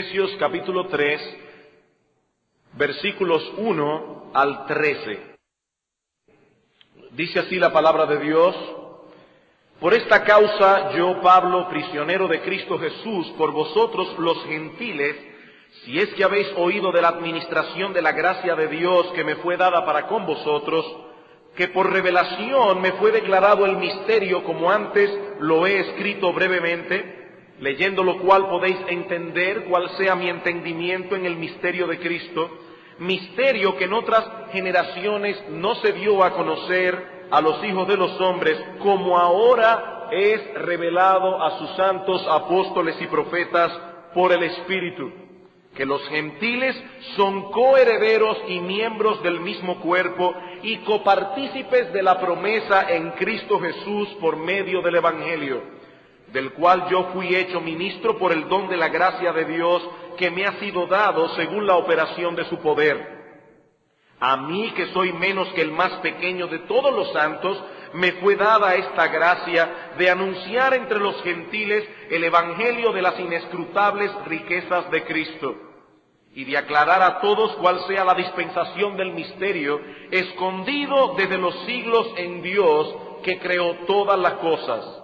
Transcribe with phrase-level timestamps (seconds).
[0.00, 1.20] Efesios capítulo 3,
[2.72, 5.36] versículos 1 al 13.
[7.10, 8.56] Dice así la palabra de Dios,
[9.78, 15.16] por esta causa yo, Pablo, prisionero de Cristo Jesús, por vosotros los gentiles,
[15.84, 19.36] si es que habéis oído de la administración de la gracia de Dios que me
[19.36, 20.86] fue dada para con vosotros,
[21.54, 25.10] que por revelación me fue declarado el misterio como antes
[25.40, 27.19] lo he escrito brevemente,
[27.60, 32.50] leyendo lo cual podéis entender cuál sea mi entendimiento en el misterio de Cristo,
[32.98, 38.18] misterio que en otras generaciones no se dio a conocer a los hijos de los
[38.20, 43.70] hombres, como ahora es revelado a sus santos apóstoles y profetas
[44.14, 45.12] por el Espíritu,
[45.76, 46.74] que los gentiles
[47.14, 54.08] son coherederos y miembros del mismo cuerpo y copartícipes de la promesa en Cristo Jesús
[54.20, 55.79] por medio del Evangelio
[56.32, 59.82] del cual yo fui hecho ministro por el don de la gracia de Dios
[60.16, 63.18] que me ha sido dado según la operación de su poder.
[64.20, 67.62] A mí, que soy menos que el más pequeño de todos los santos,
[67.94, 74.12] me fue dada esta gracia de anunciar entre los gentiles el Evangelio de las inescrutables
[74.26, 75.54] riquezas de Cristo
[76.34, 82.12] y de aclarar a todos cuál sea la dispensación del misterio escondido desde los siglos
[82.16, 82.94] en Dios
[83.24, 84.99] que creó todas las cosas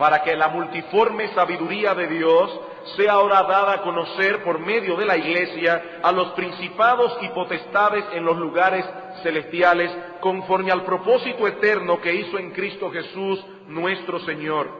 [0.00, 2.58] para que la multiforme sabiduría de Dios
[2.96, 8.06] sea ahora dada a conocer por medio de la Iglesia a los principados y potestades
[8.14, 8.82] en los lugares
[9.22, 14.70] celestiales, conforme al propósito eterno que hizo en Cristo Jesús nuestro Señor,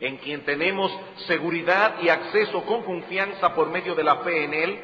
[0.00, 0.90] en quien tenemos
[1.26, 4.80] seguridad y acceso con confianza por medio de la fe en Él,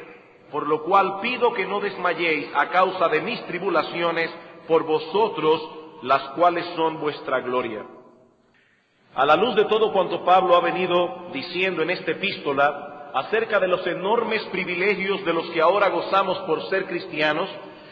[0.51, 4.29] por lo cual pido que no desmayéis a causa de mis tribulaciones
[4.67, 5.71] por vosotros,
[6.03, 7.83] las cuales son vuestra gloria.
[9.15, 13.67] A la luz de todo cuanto Pablo ha venido diciendo en esta epístola acerca de
[13.67, 17.47] los enormes privilegios de los que ahora gozamos por ser cristianos,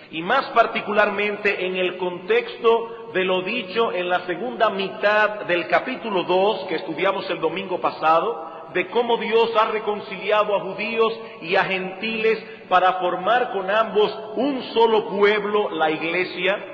[0.10, 6.24] y más particularmente en el contexto de lo dicho en la segunda mitad del capítulo
[6.24, 11.66] 2 que estudiamos el domingo pasado, de cómo Dios ha reconciliado a judíos y a
[11.66, 16.71] gentiles para formar con ambos un solo pueblo, la iglesia,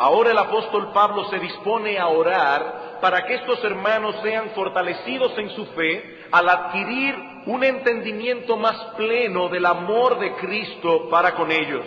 [0.00, 5.50] ahora el apóstol Pablo se dispone a orar para que estos hermanos sean fortalecidos en
[5.50, 7.14] su fe al adquirir
[7.46, 11.84] un entendimiento más pleno del amor de Cristo para con ellos.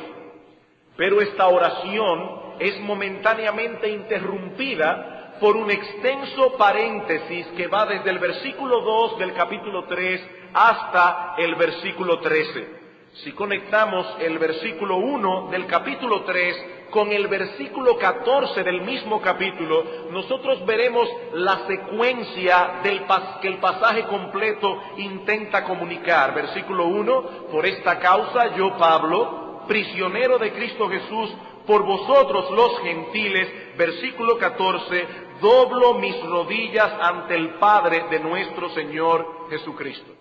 [0.95, 8.81] Pero esta oración es momentáneamente interrumpida por un extenso paréntesis que va desde el versículo
[8.81, 10.21] 2 del capítulo 3
[10.53, 12.83] hasta el versículo 13.
[13.23, 19.83] Si conectamos el versículo 1 del capítulo 3 con el versículo 14 del mismo capítulo,
[20.11, 23.01] nosotros veremos la secuencia del
[23.41, 26.35] que el pasaje completo intenta comunicar.
[26.35, 27.21] Versículo 1,
[27.51, 31.33] por esta causa yo, Pablo, prisionero de Cristo Jesús,
[31.65, 35.07] por vosotros los gentiles, versículo 14,
[35.41, 40.11] doblo mis rodillas ante el Padre de nuestro Señor Jesucristo.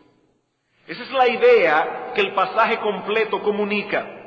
[0.87, 4.22] Esa es la idea que el pasaje completo comunica.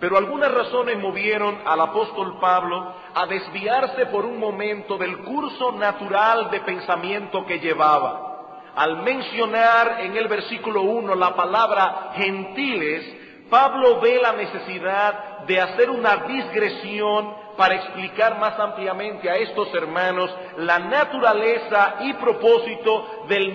[0.00, 6.50] Pero algunas razones movieron al apóstol Pablo a desviarse por un momento del curso natural
[6.50, 8.28] de pensamiento que llevaba.
[8.74, 13.04] Al mencionar en el versículo 1 la palabra gentiles,
[13.50, 20.34] Pablo ve la necesidad de hacer una digresión para explicar más ampliamente a estos hermanos
[20.56, 23.52] la naturaleza y propósito del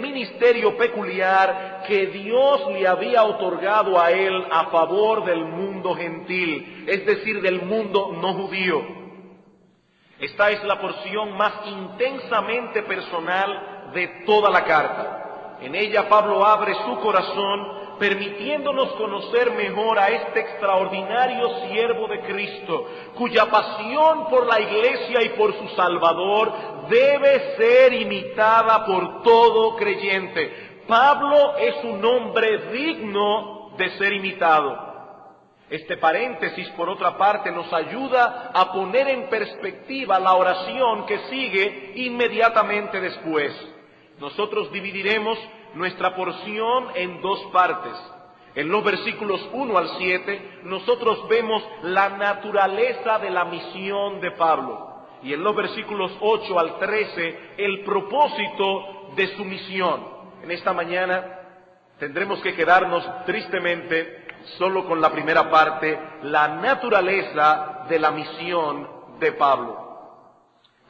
[0.00, 7.04] ministerio peculiar que Dios le había otorgado a él a favor del mundo gentil, es
[7.04, 8.82] decir, del mundo no judío.
[10.20, 15.58] Esta es la porción más intensamente personal de toda la carta.
[15.60, 22.86] En ella Pablo abre su corazón permitiéndonos conocer mejor a este extraordinario siervo de Cristo,
[23.14, 26.52] cuya pasión por la iglesia y por su Salvador
[26.88, 30.82] debe ser imitada por todo creyente.
[30.86, 34.88] Pablo es un hombre digno de ser imitado.
[35.70, 41.92] Este paréntesis, por otra parte, nos ayuda a poner en perspectiva la oración que sigue
[41.96, 43.52] inmediatamente después.
[44.18, 45.38] Nosotros dividiremos
[45.74, 47.92] nuestra porción en dos partes.
[48.54, 55.06] En los versículos 1 al 7, nosotros vemos la naturaleza de la misión de Pablo.
[55.22, 60.06] Y en los versículos 8 al 13, el propósito de su misión.
[60.42, 61.40] En esta mañana
[61.98, 64.26] tendremos que quedarnos tristemente
[64.56, 68.88] solo con la primera parte, la naturaleza de la misión
[69.18, 69.88] de Pablo.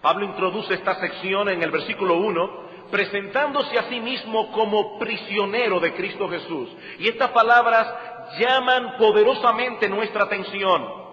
[0.00, 5.94] Pablo introduce esta sección en el versículo 1 presentándose a sí mismo como prisionero de
[5.94, 6.68] Cristo Jesús.
[6.98, 7.86] Y estas palabras
[8.38, 11.08] llaman poderosamente nuestra atención.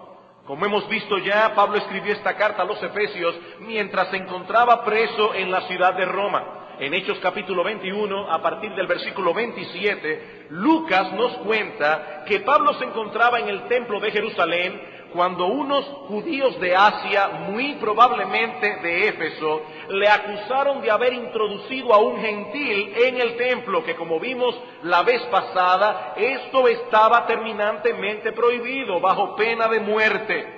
[0.46, 5.34] Como hemos visto ya, Pablo escribió esta carta a los Efesios mientras se encontraba preso
[5.34, 6.66] en la ciudad de Roma.
[6.78, 12.84] En Hechos capítulo 21, a partir del versículo 27, Lucas nos cuenta que Pablo se
[12.84, 19.62] encontraba en el templo de Jerusalén cuando unos judíos de Asia, muy probablemente de Éfeso,
[19.88, 25.02] le acusaron de haber introducido a un gentil en el templo, que como vimos la
[25.02, 30.52] vez pasada, esto estaba terminantemente prohibido bajo pena de muerte.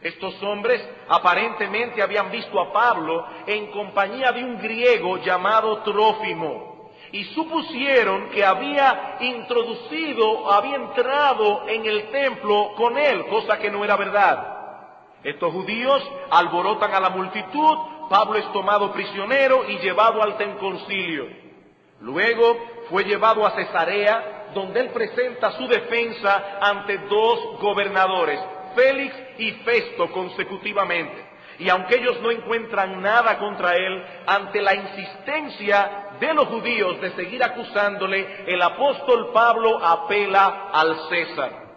[0.00, 6.77] Estos hombres aparentemente habían visto a Pablo en compañía de un griego llamado Trófimo
[7.12, 13.84] y supusieron que había introducido, había entrado en el templo con él, cosa que no
[13.84, 14.58] era verdad.
[15.22, 17.78] Estos judíos alborotan a la multitud,
[18.08, 21.26] Pablo es tomado prisionero y llevado al concilio.
[22.00, 22.56] Luego
[22.88, 28.40] fue llevado a Cesarea, donde él presenta su defensa ante dos gobernadores,
[28.74, 31.26] Félix y Festo consecutivamente.
[31.58, 37.12] Y aunque ellos no encuentran nada contra él, ante la insistencia de los judíos de
[37.12, 41.68] seguir acusándole, el apóstol Pablo apela al César.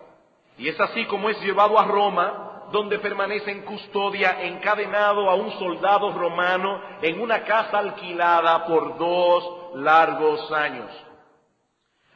[0.57, 5.51] Y es así como es llevado a Roma, donde permanece en custodia, encadenado a un
[5.59, 10.89] soldado romano en una casa alquilada por dos largos años.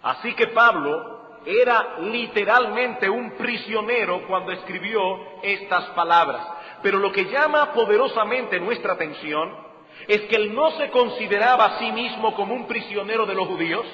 [0.01, 4.99] Así que Pablo era literalmente un prisionero cuando escribió
[5.43, 6.47] estas palabras.
[6.81, 9.64] Pero lo que llama poderosamente nuestra atención
[10.07, 13.85] es que él no se consideraba a sí mismo como un prisionero de los judíos,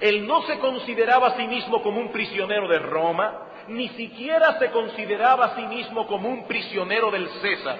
[0.00, 4.70] él no se consideraba a sí mismo como un prisionero de Roma, ni siquiera se
[4.70, 7.78] consideraba a sí mismo como un prisionero del César,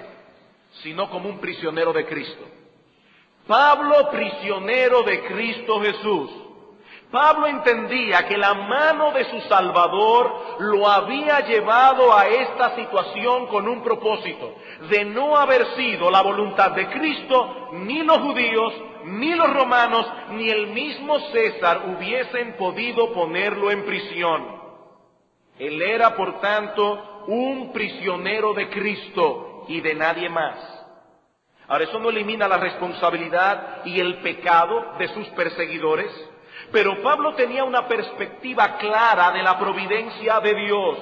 [0.83, 2.43] sino como un prisionero de Cristo.
[3.47, 6.31] Pablo, prisionero de Cristo Jesús.
[7.15, 13.69] Pablo entendía que la mano de su Salvador lo había llevado a esta situación con
[13.69, 14.53] un propósito,
[14.89, 18.73] de no haber sido la voluntad de Cristo, ni los judíos,
[19.05, 24.61] ni los romanos, ni el mismo César hubiesen podido ponerlo en prisión.
[25.57, 30.57] Él era, por tanto, un prisionero de Cristo y de nadie más.
[31.69, 36.11] Ahora, eso no elimina la responsabilidad y el pecado de sus perseguidores,
[36.71, 40.97] pero Pablo tenía una perspectiva clara de la providencia de Dios.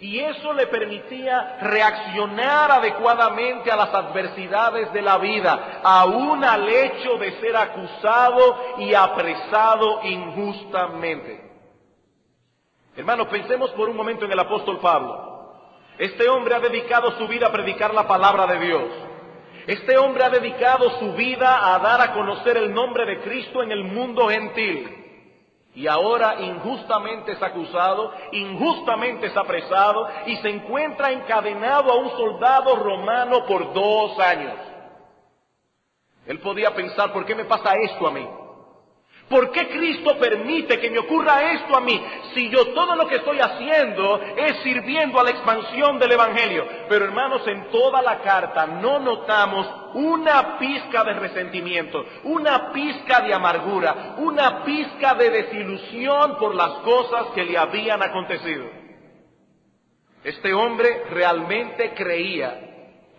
[0.00, 7.18] Y eso le permitía reaccionar adecuadamente a las adversidades de la vida, aún al hecho
[7.18, 11.50] de ser acusado y apresado injustamente.
[12.96, 15.32] Hermanos, pensemos por un momento en el apóstol Pablo.
[15.98, 18.82] Este hombre ha dedicado su vida a predicar la palabra de Dios.
[19.66, 23.70] Este hombre ha dedicado su vida a dar a conocer el nombre de Cristo en
[23.70, 24.98] el mundo gentil.
[25.74, 32.76] Y ahora injustamente es acusado, injustamente es apresado y se encuentra encadenado a un soldado
[32.76, 34.54] romano por dos años.
[36.26, 38.28] Él podía pensar, ¿por qué me pasa esto a mí?
[39.28, 41.98] ¿Por qué Cristo permite que me ocurra esto a mí
[42.34, 46.66] si yo todo lo que estoy haciendo es sirviendo a la expansión del Evangelio?
[46.88, 53.32] Pero hermanos, en toda la carta no notamos una pizca de resentimiento, una pizca de
[53.32, 58.82] amargura, una pizca de desilusión por las cosas que le habían acontecido.
[60.24, 62.60] Este hombre realmente creía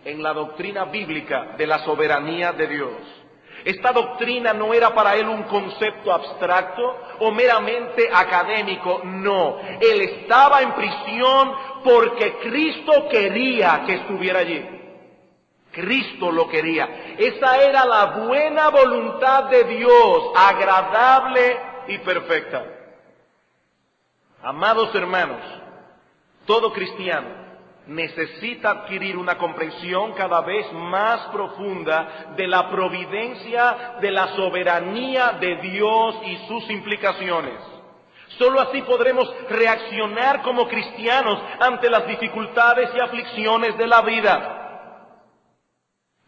[0.04, 3.23] en la doctrina bíblica de la soberanía de Dios.
[3.64, 9.58] Esta doctrina no era para él un concepto abstracto o meramente académico, no.
[9.80, 11.52] Él estaba en prisión
[11.82, 14.68] porque Cristo quería que estuviera allí.
[15.72, 17.16] Cristo lo quería.
[17.18, 22.64] Esa era la buena voluntad de Dios, agradable y perfecta.
[24.42, 25.40] Amados hermanos,
[26.44, 27.43] todo cristiano
[27.86, 35.56] necesita adquirir una comprensión cada vez más profunda de la providencia, de la soberanía de
[35.56, 37.60] Dios y sus implicaciones.
[38.38, 44.60] Solo así podremos reaccionar como cristianos ante las dificultades y aflicciones de la vida.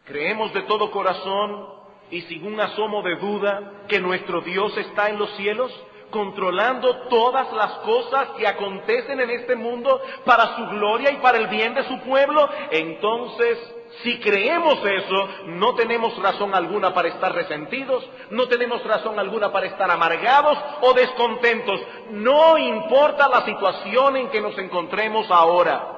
[0.05, 1.67] Creemos de todo corazón
[2.09, 5.71] y sin un asomo de duda que nuestro Dios está en los cielos
[6.11, 11.47] controlando todas las cosas que acontecen en este mundo para su gloria y para el
[11.47, 13.57] bien de su pueblo, entonces
[14.03, 19.67] si creemos eso, no tenemos razón alguna para estar resentidos, no tenemos razón alguna para
[19.67, 21.81] estar amargados o descontentos.
[22.11, 25.93] No importa la situación en que nos encontremos ahora.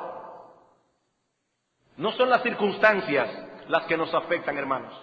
[1.97, 3.29] No son las circunstancias
[3.67, 4.93] las que nos afectan, hermanos.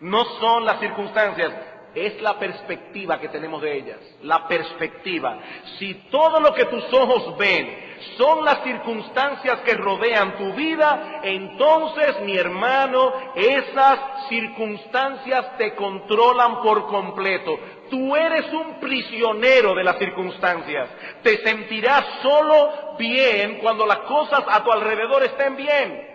[0.00, 1.52] No son las circunstancias
[1.94, 5.38] es la perspectiva que tenemos de ellas, la perspectiva.
[5.78, 12.20] Si todo lo que tus ojos ven son las circunstancias que rodean tu vida, entonces,
[12.22, 17.58] mi hermano, esas circunstancias te controlan por completo.
[17.90, 20.88] Tú eres un prisionero de las circunstancias.
[21.22, 26.13] Te sentirás solo bien cuando las cosas a tu alrededor estén bien.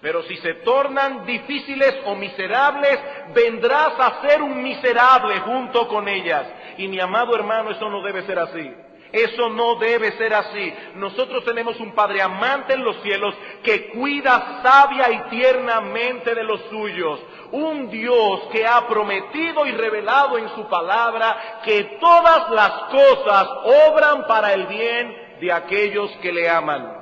[0.00, 2.98] Pero si se tornan difíciles o miserables,
[3.34, 6.46] vendrás a ser un miserable junto con ellas.
[6.76, 8.74] Y mi amado hermano, eso no debe ser así.
[9.10, 10.72] Eso no debe ser así.
[10.94, 16.60] Nosotros tenemos un Padre amante en los cielos que cuida sabia y tiernamente de los
[16.70, 17.18] suyos.
[17.50, 23.48] Un Dios que ha prometido y revelado en su palabra que todas las cosas
[23.88, 26.98] obran para el bien de aquellos que le aman.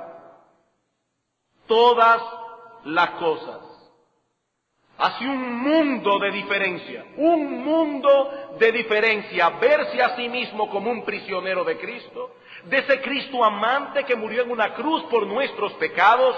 [1.67, 2.21] Todas
[2.87, 3.59] las cosas.
[4.97, 11.05] Hace un mundo de diferencia, un mundo de diferencia, verse a sí mismo como un
[11.05, 16.35] prisionero de Cristo, de ese Cristo amante que murió en una cruz por nuestros pecados,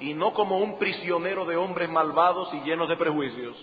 [0.00, 3.56] y no como un prisionero de hombres malvados y llenos de prejuicios.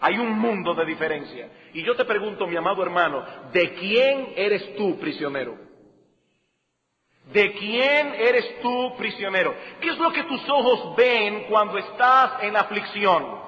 [0.00, 1.50] Hay un mundo de diferencia.
[1.74, 5.67] Y yo te pregunto, mi amado hermano, ¿de quién eres tú prisionero?
[7.32, 9.54] ¿De quién eres tú prisionero?
[9.82, 13.38] ¿Qué es lo que tus ojos ven cuando estás en aflicción?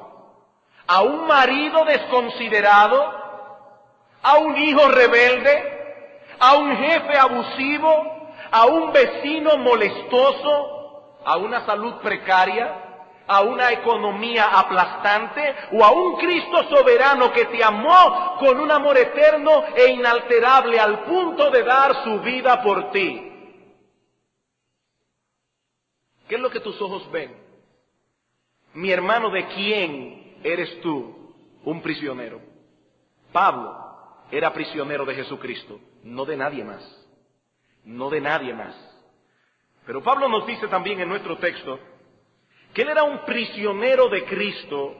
[0.87, 3.01] ¿A un marido desconsiderado?
[4.23, 6.05] ¿A un hijo rebelde?
[6.39, 8.33] ¿A un jefe abusivo?
[8.51, 11.17] ¿A un vecino molestoso?
[11.25, 12.85] ¿A una salud precaria?
[13.29, 15.55] ¿A una economía aplastante?
[15.73, 21.05] ¿O a un Cristo soberano que te amó con un amor eterno e inalterable al
[21.05, 23.30] punto de dar su vida por ti?
[26.31, 27.35] ¿Qué es lo que tus ojos ven?
[28.75, 31.35] Mi hermano, ¿de quién eres tú
[31.65, 32.41] un prisionero?
[33.33, 33.77] Pablo
[34.31, 37.09] era prisionero de Jesucristo, no de nadie más,
[37.85, 38.77] no de nadie más.
[39.85, 41.81] Pero Pablo nos dice también en nuestro texto
[42.75, 44.95] que él era un prisionero de Cristo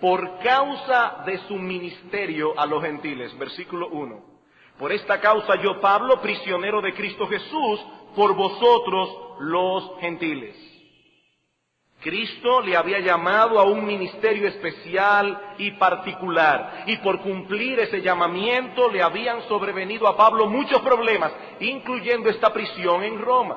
[0.00, 3.38] por causa de su ministerio a los gentiles.
[3.38, 4.24] Versículo 1.
[4.80, 7.80] Por esta causa yo, Pablo, prisionero de Cristo Jesús,
[8.14, 10.56] por vosotros los gentiles.
[12.04, 18.90] Cristo le había llamado a un ministerio especial y particular, y por cumplir ese llamamiento
[18.90, 23.56] le habían sobrevenido a Pablo muchos problemas, incluyendo esta prisión en Roma.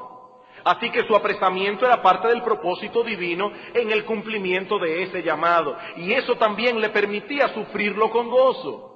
[0.63, 5.77] Así que su apresamiento era parte del propósito divino en el cumplimiento de ese llamado,
[5.97, 8.93] y eso también le permitía sufrirlo con gozo.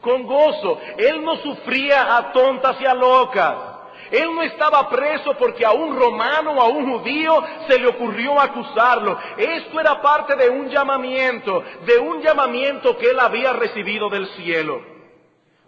[0.00, 0.78] Con gozo.
[0.96, 3.73] Él no sufría a tontas y a locas.
[4.10, 8.40] Él no estaba preso porque a un romano o a un judío se le ocurrió
[8.40, 9.18] acusarlo.
[9.36, 14.94] Esto era parte de un llamamiento, de un llamamiento que él había recibido del cielo.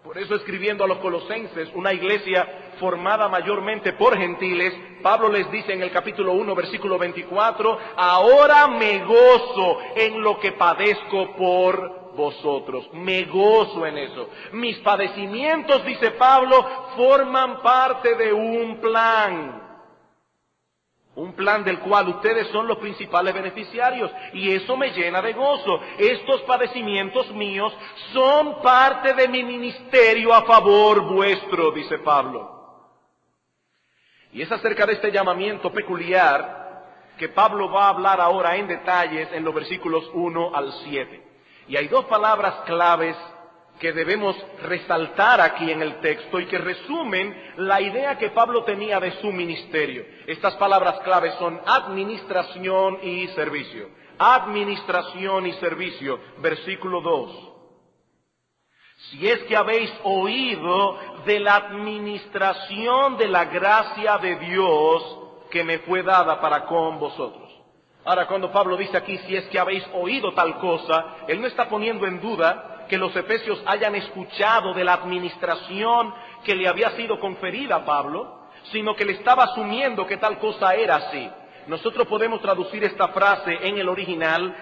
[0.06, 2.46] Por eso escribiendo a los colosenses, una iglesia
[2.78, 9.04] formada mayormente por gentiles, Pablo les dice en el capítulo 1, versículo 24, ahora me
[9.04, 12.88] gozo en lo que padezco por vosotros.
[12.92, 14.28] Me gozo en eso.
[14.52, 16.64] Mis padecimientos, dice Pablo,
[16.96, 19.62] forman parte de un plan.
[21.14, 24.10] Un plan del cual ustedes son los principales beneficiarios.
[24.34, 25.80] Y eso me llena de gozo.
[25.98, 27.72] Estos padecimientos míos
[28.12, 32.56] son parte de mi ministerio a favor vuestro, dice Pablo.
[34.32, 36.66] Y es acerca de este llamamiento peculiar
[37.16, 41.25] que Pablo va a hablar ahora en detalles en los versículos 1 al 7.
[41.68, 43.16] Y hay dos palabras claves
[43.78, 49.00] que debemos resaltar aquí en el texto y que resumen la idea que Pablo tenía
[49.00, 50.04] de su ministerio.
[50.26, 53.90] Estas palabras claves son administración y servicio.
[54.18, 57.52] Administración y servicio, versículo 2.
[59.10, 65.18] si es que habéis oído de la administración de la gracia de Dios
[65.50, 67.45] que me fue dada para con vosotros.
[68.06, 71.68] Ahora, cuando Pablo dice aquí, si es que habéis oído tal cosa, él no está
[71.68, 77.18] poniendo en duda que los efesios hayan escuchado de la administración que le había sido
[77.18, 81.28] conferida a Pablo, sino que le estaba asumiendo que tal cosa era así.
[81.66, 84.54] Nosotros podemos traducir esta frase en el original,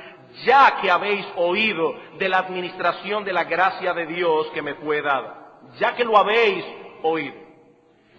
[0.47, 5.03] ya que habéis oído de la administración de la gracia de Dios que me fue
[5.03, 6.65] dada, ya que lo habéis
[7.03, 7.35] oído.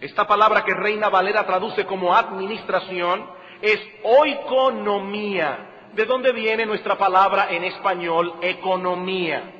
[0.00, 5.72] Esta palabra que Reina Valera traduce como administración es oikonomía.
[5.94, 9.52] ¿De dónde viene nuestra palabra en español economía?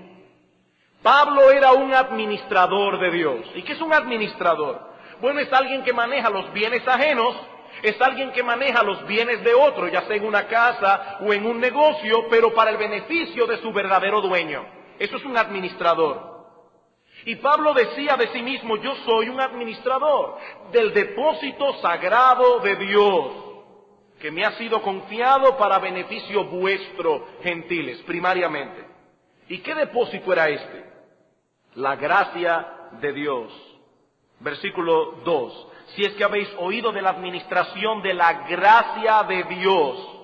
[1.03, 3.47] Pablo era un administrador de Dios.
[3.55, 4.91] ¿Y qué es un administrador?
[5.21, 7.35] Bueno, es alguien que maneja los bienes ajenos,
[7.83, 11.47] es alguien que maneja los bienes de otro, ya sea en una casa o en
[11.47, 14.65] un negocio, pero para el beneficio de su verdadero dueño.
[14.99, 16.37] Eso es un administrador.
[17.25, 20.37] Y Pablo decía de sí mismo, yo soy un administrador
[20.71, 23.46] del depósito sagrado de Dios,
[24.21, 28.85] que me ha sido confiado para beneficio vuestro, gentiles, primariamente.
[29.49, 30.85] ¿Y qué depósito era este?
[31.75, 33.53] La gracia de Dios.
[34.41, 35.69] Versículo 2.
[35.95, 40.17] Si es que habéis oído de la administración de la gracia de Dios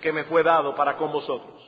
[0.00, 1.62] que me fue dado para con vosotros.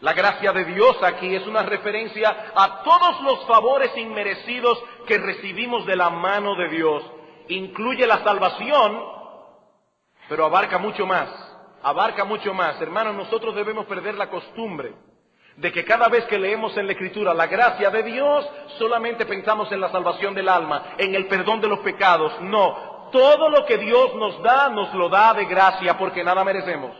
[0.00, 5.86] La gracia de Dios aquí es una referencia a todos los favores inmerecidos que recibimos
[5.86, 7.02] de la mano de Dios.
[7.48, 9.02] Incluye la salvación,
[10.28, 11.28] pero abarca mucho más.
[11.82, 12.80] Abarca mucho más.
[12.80, 14.94] Hermanos, nosotros debemos perder la costumbre
[15.56, 19.70] de que cada vez que leemos en la Escritura la gracia de Dios, solamente pensamos
[19.70, 22.40] en la salvación del alma, en el perdón de los pecados.
[22.40, 26.96] No, todo lo que Dios nos da, nos lo da de gracia porque nada merecemos.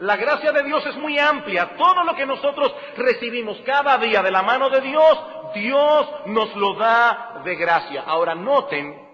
[0.00, 1.76] La gracia de Dios es muy amplia.
[1.76, 5.18] Todo lo que nosotros recibimos cada día de la mano de Dios,
[5.54, 8.04] Dios nos lo da de gracia.
[8.06, 9.07] Ahora noten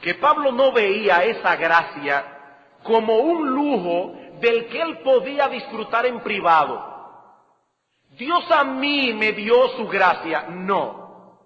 [0.00, 2.38] que Pablo no veía esa gracia
[2.82, 6.88] como un lujo del que él podía disfrutar en privado.
[8.10, 10.46] Dios a mí me dio su gracia.
[10.48, 11.38] No.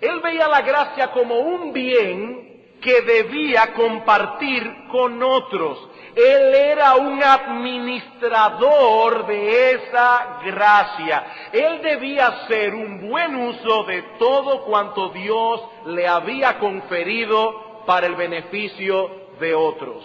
[0.00, 2.46] Él veía la gracia como un bien
[2.80, 5.88] que debía compartir con otros.
[6.14, 11.26] Él era un administrador de esa gracia.
[11.52, 18.16] Él debía hacer un buen uso de todo cuanto Dios le había conferido para el
[18.16, 20.04] beneficio de otros.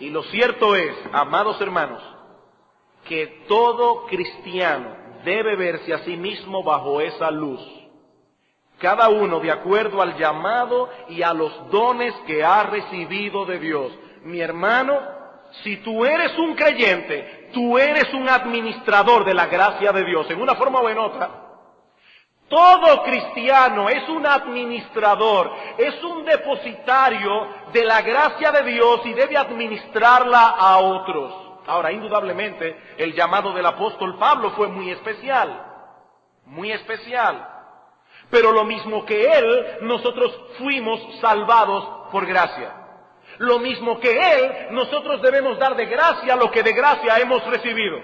[0.00, 2.02] Y lo cierto es, amados hermanos,
[3.06, 7.60] que todo cristiano debe verse a sí mismo bajo esa luz.
[8.78, 13.92] Cada uno de acuerdo al llamado y a los dones que ha recibido de Dios
[14.24, 15.00] mi hermano,
[15.62, 20.40] si tú eres un creyente, tú eres un administrador de la gracia de Dios, en
[20.40, 21.47] una forma o en otra.
[22.48, 29.36] Todo cristiano es un administrador, es un depositario de la gracia de Dios y debe
[29.36, 31.34] administrarla a otros.
[31.66, 35.62] Ahora, indudablemente, el llamado del apóstol Pablo fue muy especial,
[36.46, 37.46] muy especial.
[38.30, 42.78] Pero lo mismo que él, nosotros fuimos salvados por gracia.
[43.38, 47.98] Lo mismo que Él, nosotros debemos dar de gracia lo que de gracia hemos recibido.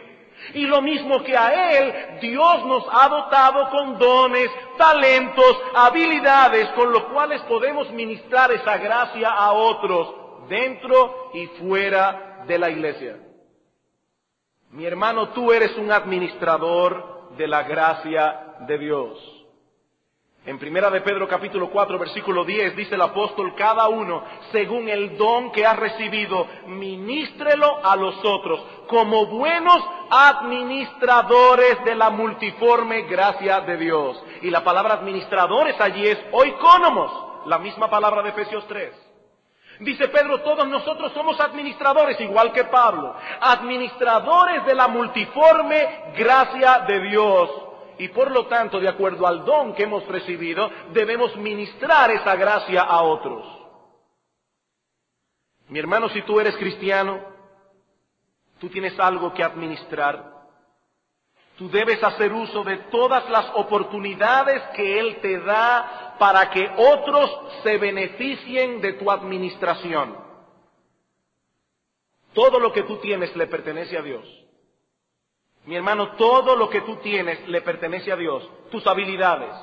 [0.52, 6.92] Y lo mismo que a Él, Dios nos ha dotado con dones, talentos, habilidades con
[6.92, 10.14] los cuales podemos ministrar esa gracia a otros,
[10.48, 13.18] dentro y fuera de la iglesia.
[14.70, 19.34] Mi hermano, tú eres un administrador de la gracia de Dios.
[20.46, 25.16] En primera de Pedro capítulo 4 versículo 10 dice el apóstol, cada uno según el
[25.16, 33.62] don que ha recibido, ministrelo a los otros como buenos administradores de la multiforme gracia
[33.62, 34.22] de Dios.
[34.42, 38.92] Y la palabra administradores allí es oikónomos, la misma palabra de Efesios 3.
[39.80, 47.00] Dice Pedro, todos nosotros somos administradores, igual que Pablo, administradores de la multiforme gracia de
[47.00, 47.63] Dios
[47.98, 52.83] y por lo tanto, de acuerdo al don que hemos recibido, debemos ministrar esa gracia
[52.83, 53.44] a otros.
[55.68, 57.20] Mi hermano, si tú eres cristiano,
[58.59, 60.33] tú tienes algo que administrar.
[61.57, 67.30] Tú debes hacer uso de todas las oportunidades que Él te da para que otros
[67.62, 70.16] se beneficien de tu administración.
[72.33, 74.43] Todo lo que tú tienes le pertenece a Dios.
[75.66, 78.48] Mi hermano, todo lo que tú tienes le pertenece a Dios.
[78.70, 79.55] Tus habilidades,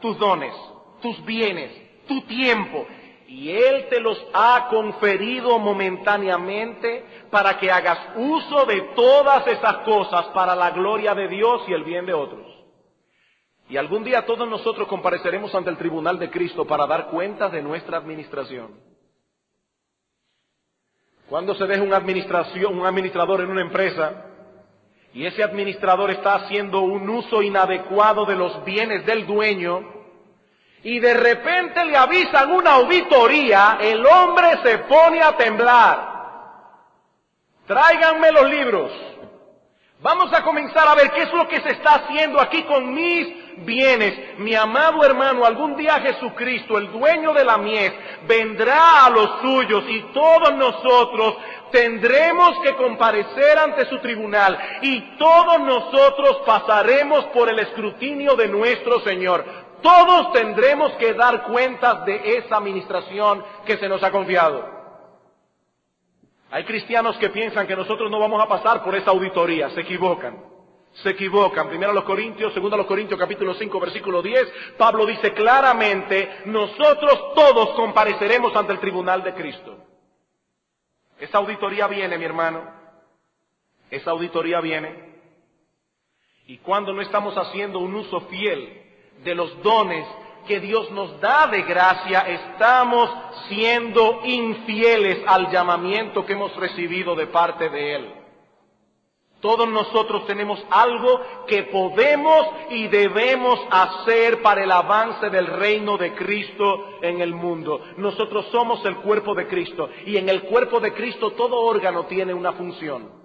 [0.00, 0.54] tus dones,
[1.02, 1.70] tus bienes,
[2.06, 2.86] tu tiempo.
[3.26, 10.26] Y Él te los ha conferido momentáneamente para que hagas uso de todas esas cosas
[10.28, 12.46] para la gloria de Dios y el bien de otros.
[13.68, 17.62] Y algún día todos nosotros compareceremos ante el tribunal de Cristo para dar cuentas de
[17.62, 18.80] nuestra administración.
[21.28, 24.29] Cuando se deja un, administración, un administrador en una empresa
[25.12, 30.00] y ese administrador está haciendo un uso inadecuado de los bienes del dueño
[30.82, 36.10] y de repente le avisan una auditoría, el hombre se pone a temblar.
[37.66, 38.92] Tráiganme los libros.
[40.00, 43.28] Vamos a comenzar a ver qué es lo que se está haciendo aquí con mis
[43.66, 44.38] bienes.
[44.38, 47.92] Mi amado hermano, algún día Jesucristo, el dueño de la mies,
[48.26, 51.36] vendrá a los suyos y todos nosotros
[51.70, 59.00] tendremos que comparecer ante su tribunal y todos nosotros pasaremos por el escrutinio de nuestro
[59.00, 59.44] Señor.
[59.82, 64.80] Todos tendremos que dar cuentas de esa administración que se nos ha confiado.
[66.50, 70.50] Hay cristianos que piensan que nosotros no vamos a pasar por esa auditoría, se equivocan.
[70.92, 71.68] Se equivocan.
[71.68, 76.42] Primero a los Corintios, segundo a los Corintios capítulo 5 versículo 10, Pablo dice claramente,
[76.46, 79.89] nosotros todos compareceremos ante el tribunal de Cristo.
[81.20, 82.62] Esa auditoría viene, mi hermano.
[83.90, 85.10] Esa auditoría viene.
[86.46, 88.82] Y cuando no estamos haciendo un uso fiel
[89.22, 90.06] de los dones
[90.48, 93.10] que Dios nos da de gracia, estamos
[93.48, 98.19] siendo infieles al llamamiento que hemos recibido de parte de Él.
[99.40, 106.14] Todos nosotros tenemos algo que podemos y debemos hacer para el avance del reino de
[106.14, 107.80] Cristo en el mundo.
[107.96, 112.34] Nosotros somos el cuerpo de Cristo y en el cuerpo de Cristo todo órgano tiene
[112.34, 113.20] una función.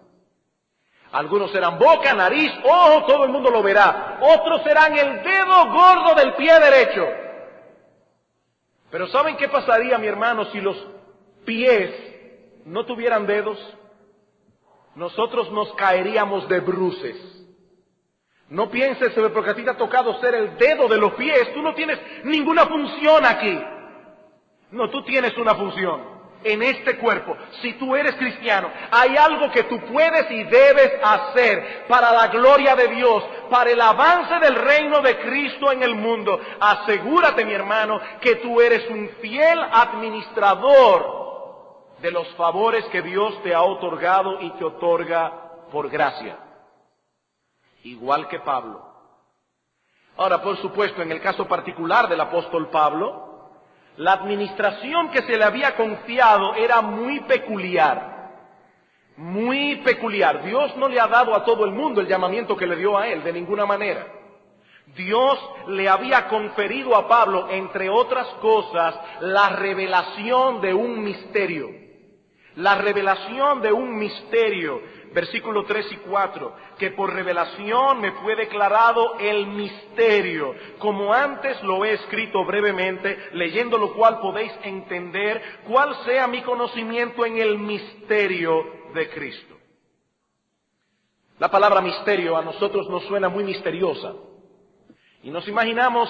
[1.12, 4.20] Algunos serán boca, nariz, ojo, todo el mundo lo verá.
[4.22, 7.08] Otros serán el dedo gordo del pie derecho.
[8.90, 10.78] Pero ¿saben qué pasaría, mi hermano, si los
[11.46, 11.92] pies
[12.66, 13.58] no tuvieran dedos?
[14.96, 17.18] Nosotros nos caeríamos de bruces.
[18.50, 21.54] No pienses, porque a ti te ha tocado ser el dedo de los pies.
[21.54, 23.60] Tú no tienes ninguna función aquí.
[24.72, 29.64] No, tú tienes una función en este cuerpo, si tú eres cristiano, hay algo que
[29.64, 35.02] tú puedes y debes hacer para la gloria de Dios, para el avance del reino
[35.02, 36.40] de Cristo en el mundo.
[36.60, 41.25] Asegúrate, mi hermano, que tú eres un fiel administrador
[42.00, 46.38] de los favores que Dios te ha otorgado y te otorga por gracia.
[47.84, 48.84] Igual que Pablo.
[50.18, 53.52] Ahora, por supuesto, en el caso particular del apóstol Pablo,
[53.98, 58.32] la administración que se le había confiado era muy peculiar,
[59.18, 60.44] muy peculiar.
[60.44, 63.08] Dios no le ha dado a todo el mundo el llamamiento que le dio a
[63.08, 64.08] él, de ninguna manera.
[64.96, 71.85] Dios le había conferido a Pablo, entre otras cosas, la revelación de un misterio.
[72.56, 74.82] La revelación de un misterio
[75.16, 81.86] versículo 3 y 4, que por revelación me fue declarado el misterio, como antes lo
[81.86, 88.66] he escrito brevemente, leyendo lo cual podéis entender cuál sea mi conocimiento en el misterio
[88.94, 89.56] de Cristo.
[91.40, 94.14] La palabra misterio a nosotros nos suena muy misteriosa.
[95.24, 96.10] Y nos imaginamos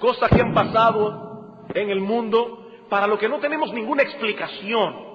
[0.00, 5.05] cosas que han pasado en el mundo para lo que no tenemos ninguna explicación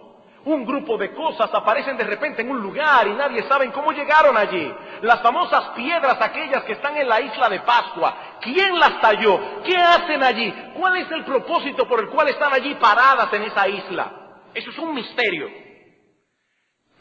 [0.44, 4.36] un grupo de cosas aparecen de repente en un lugar y nadie sabe cómo llegaron
[4.36, 4.74] allí.
[5.02, 8.16] Las famosas piedras aquellas que están en la isla de Pascua.
[8.42, 9.62] ¿Quién las talló?
[9.64, 10.52] ¿Qué hacen allí?
[10.74, 14.12] ¿Cuál es el propósito por el cual están allí paradas en esa isla?
[14.54, 15.48] Eso es un misterio.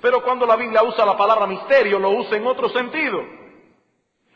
[0.02, 3.40] Pero cuando la Biblia usa la palabra misterio, lo usa en otro sentido.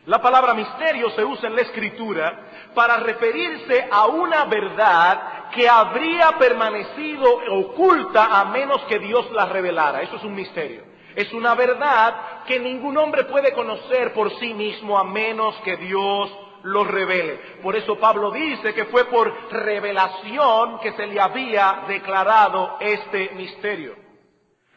[0.06, 6.32] La palabra misterio se usa en la escritura para referirse a una verdad que habría
[6.38, 10.02] permanecido oculta a menos que Dios la revelara.
[10.02, 10.82] Eso es un misterio.
[11.14, 16.30] Es una verdad que ningún hombre puede conocer por sí mismo a menos que Dios
[16.64, 17.36] lo revele.
[17.62, 23.94] Por eso Pablo dice que fue por revelación que se le había declarado este misterio.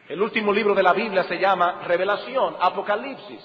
[0.08, 3.42] El último libro de la Biblia se llama Revelación, Apocalipsis.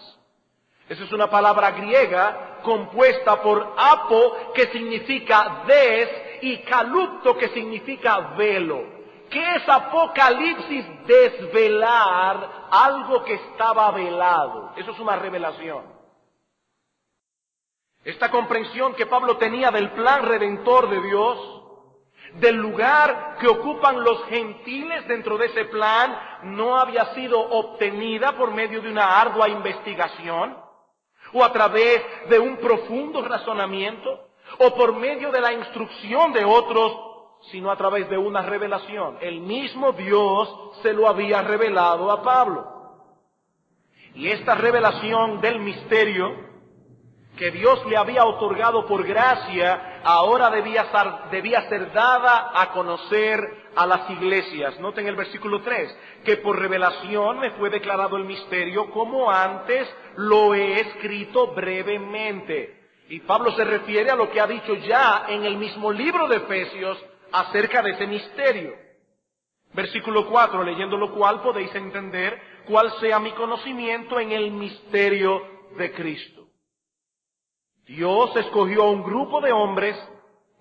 [0.89, 6.09] Esa es una palabra griega compuesta por apo, que significa des,
[6.43, 8.85] y calupto, que significa velo.
[9.31, 10.85] ¿Qué es Apocalipsis?
[11.07, 14.73] Desvelar algo que estaba velado.
[14.77, 15.85] Eso es una revelación.
[18.05, 21.63] Esta comprensión que Pablo tenía del plan redentor de Dios,
[22.35, 28.53] del lugar que ocupan los gentiles dentro de ese plan, no había sido obtenida por
[28.53, 30.59] medio de una ardua investigación
[31.33, 34.22] o a través de un profundo razonamiento
[34.59, 37.13] o por medio de la instrucción de otros,
[37.51, 39.19] sino a través de una revelación.
[39.21, 40.49] El mismo Dios
[40.83, 42.67] se lo había revelado a Pablo.
[44.15, 46.53] Y esta revelación del misterio
[47.37, 53.41] que Dios le había otorgado por gracia, ahora debía ser, debía ser dada a conocer
[53.75, 54.79] a las iglesias.
[54.81, 60.55] Noten el versículo 3, que por revelación me fue declarado el misterio como antes lo
[60.55, 62.82] he escrito brevemente.
[63.13, 66.37] Y Pablo se refiere a lo que ha dicho ya en el mismo libro de
[66.37, 66.97] Efesios
[67.31, 68.73] acerca de ese misterio.
[69.75, 75.43] Versículo 4, leyendo lo cual podéis entender cuál sea mi conocimiento en el misterio
[75.77, 76.47] de Cristo.
[77.85, 79.95] Dios escogió a un grupo de hombres,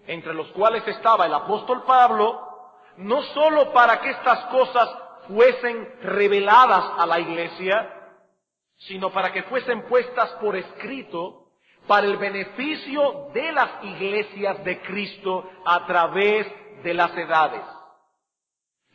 [0.06, 2.38] entre los cuales estaba el apóstol Pablo,
[2.98, 4.90] no sólo para que estas cosas
[5.26, 8.12] fuesen reveladas a la iglesia,
[8.76, 11.41] sino para que fuesen puestas por escrito
[11.92, 16.48] para el beneficio de las iglesias de Cristo a través
[16.84, 17.64] de las edades.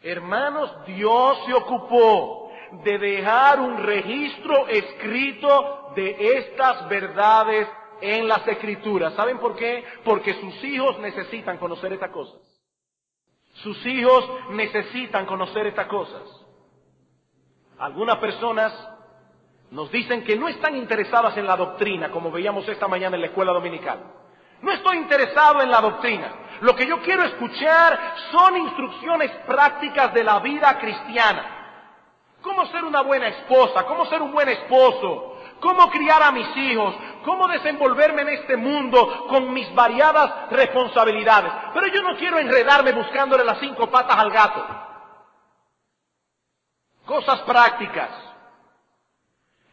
[0.00, 2.50] Hermanos, Dios se ocupó
[2.84, 7.68] de dejar un registro escrito de estas verdades
[8.00, 9.12] en las escrituras.
[9.12, 9.84] ¿Saben por qué?
[10.02, 12.40] Porque sus hijos necesitan conocer estas cosas.
[13.56, 16.22] Sus hijos necesitan conocer estas cosas.
[17.78, 18.72] Algunas personas
[19.70, 23.28] nos dicen que no están interesadas en la doctrina, como veíamos esta mañana en la
[23.28, 23.98] escuela dominical.
[24.62, 26.32] No estoy interesado en la doctrina.
[26.60, 31.52] Lo que yo quiero escuchar son instrucciones prácticas de la vida cristiana.
[32.40, 36.94] Cómo ser una buena esposa, cómo ser un buen esposo, cómo criar a mis hijos,
[37.24, 41.52] cómo desenvolverme en este mundo con mis variadas responsabilidades.
[41.74, 44.64] Pero yo no quiero enredarme buscándole las cinco patas al gato.
[47.04, 48.25] Cosas prácticas.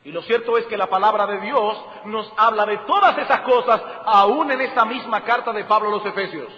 [0.03, 3.81] Y lo cierto es que la palabra de Dios nos habla de todas esas cosas,
[4.05, 6.51] aún en esta misma carta de Pablo a los Efesios.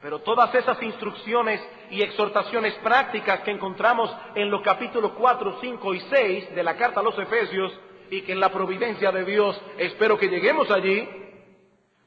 [0.00, 6.00] Pero todas esas instrucciones y exhortaciones prácticas que encontramos en los capítulos 4, 5 y
[6.00, 7.72] 6 de la carta a los Efesios,
[8.10, 11.08] y que en la providencia de Dios espero que lleguemos allí,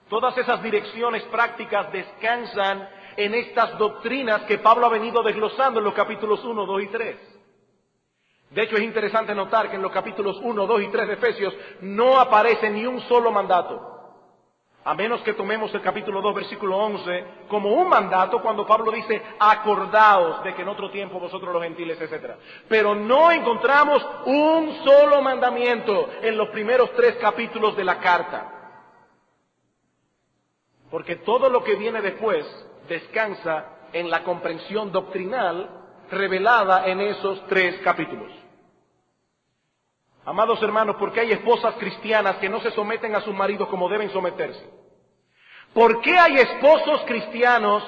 [0.10, 5.94] todas esas direcciones prácticas descansan en estas doctrinas que Pablo ha venido desglosando en los
[5.94, 7.37] capítulos 1, 2 y 3.
[8.50, 11.54] De hecho, es interesante notar que en los capítulos 1, 2 y 3 de Efesios
[11.82, 13.98] no aparece ni un solo mandato.
[14.86, 19.22] A menos que tomemos el capítulo 2, versículo 11, como un mandato cuando Pablo dice,
[19.38, 22.36] acordaos de que en otro tiempo vosotros los gentiles, etc.
[22.70, 28.54] Pero no encontramos un solo mandamiento en los primeros tres capítulos de la carta.
[30.90, 32.46] Porque todo lo que viene después
[32.88, 35.77] descansa en la comprensión doctrinal
[36.12, 38.32] revelada en esos tres capítulos.
[40.26, 43.88] Amados hermanos, ¿por qué hay esposas cristianas que no se someten a sus maridos como
[43.88, 44.70] deben someterse?
[45.74, 47.84] ¿Por qué hay esposos cristianos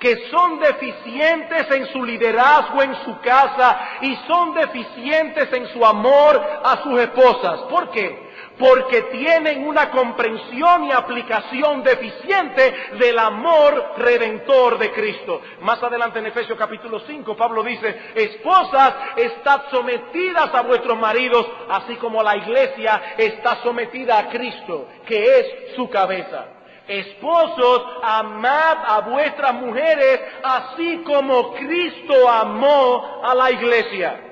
[0.00, 6.42] que son deficientes en su liderazgo en su casa y son deficientes en su amor
[6.64, 7.60] a sus esposas?
[7.70, 8.25] ¿Por qué?
[8.58, 15.42] Porque tienen una comprensión y aplicación deficiente del amor redentor de Cristo.
[15.60, 21.96] Más adelante en Efesios capítulo 5, Pablo dice, esposas, estad sometidas a vuestros maridos, así
[21.96, 26.46] como la iglesia está sometida a Cristo, que es su cabeza.
[26.88, 34.25] Esposos, amad a vuestras mujeres, así como Cristo amó a la iglesia.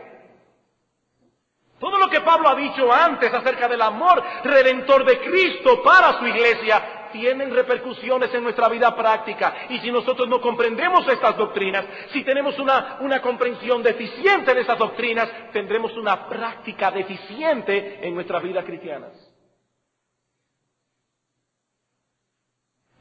[1.79, 6.27] Todo lo que Pablo ha dicho antes acerca del amor redentor de Cristo para su
[6.27, 9.67] iglesia tienen repercusiones en nuestra vida práctica.
[9.69, 14.79] Y si nosotros no comprendemos estas doctrinas, si tenemos una, una comprensión deficiente de esas
[14.79, 19.13] doctrinas, tendremos una práctica deficiente en nuestras vidas cristianas.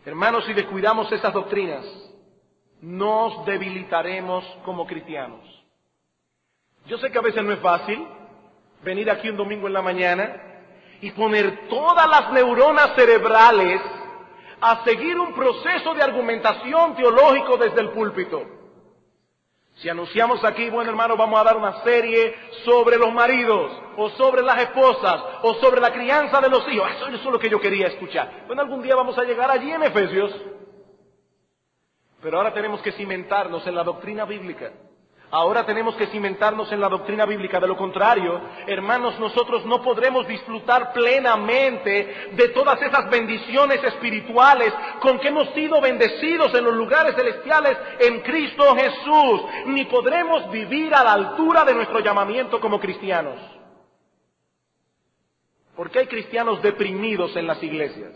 [0.05, 1.86] Hermanos, si descuidamos esas doctrinas,
[2.81, 5.41] nos debilitaremos como cristianos.
[6.86, 8.05] Yo sé que a veces no es fácil,
[8.83, 10.35] venir aquí un domingo en la mañana
[11.01, 13.81] y poner todas las neuronas cerebrales
[14.61, 18.41] a seguir un proceso de argumentación teológico desde el púlpito.
[19.75, 24.41] Si anunciamos aquí, bueno hermano, vamos a dar una serie sobre los maridos, o sobre
[24.41, 26.89] las esposas, o sobre la crianza de los hijos.
[26.95, 28.43] Eso, es lo que yo quería escuchar.
[28.47, 30.31] Bueno, algún día vamos a llegar allí en Efesios.
[32.21, 34.71] Pero ahora tenemos que cimentarnos en la doctrina bíblica.
[35.33, 37.59] Ahora tenemos que cimentarnos en la doctrina bíblica.
[37.59, 45.17] De lo contrario, hermanos, nosotros no podremos disfrutar plenamente de todas esas bendiciones espirituales con
[45.17, 49.41] que hemos sido bendecidos en los lugares celestiales en Cristo Jesús.
[49.65, 53.39] Ni podremos vivir a la altura de nuestro llamamiento como cristianos.
[55.75, 58.11] Porque hay cristianos deprimidos en las iglesias.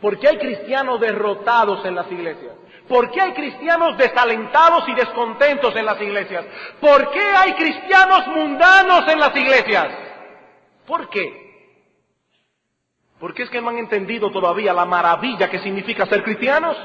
[0.00, 2.56] Porque hay cristianos derrotados en las iglesias.
[2.90, 6.44] ¿Por qué hay cristianos desalentados y descontentos en las iglesias?
[6.80, 9.88] ¿Por qué hay cristianos mundanos en las iglesias?
[10.88, 11.78] ¿Por qué?
[13.20, 16.76] Porque es que no han entendido todavía la maravilla que significa ser cristianos.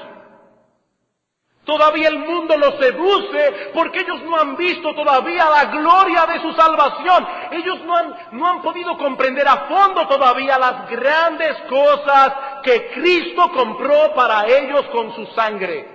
[1.64, 6.54] Todavía el mundo los seduce porque ellos no han visto todavía la gloria de su
[6.54, 7.28] salvación.
[7.50, 13.52] Ellos no han, no han podido comprender a fondo todavía las grandes cosas que Cristo
[13.52, 15.95] compró para ellos con su sangre.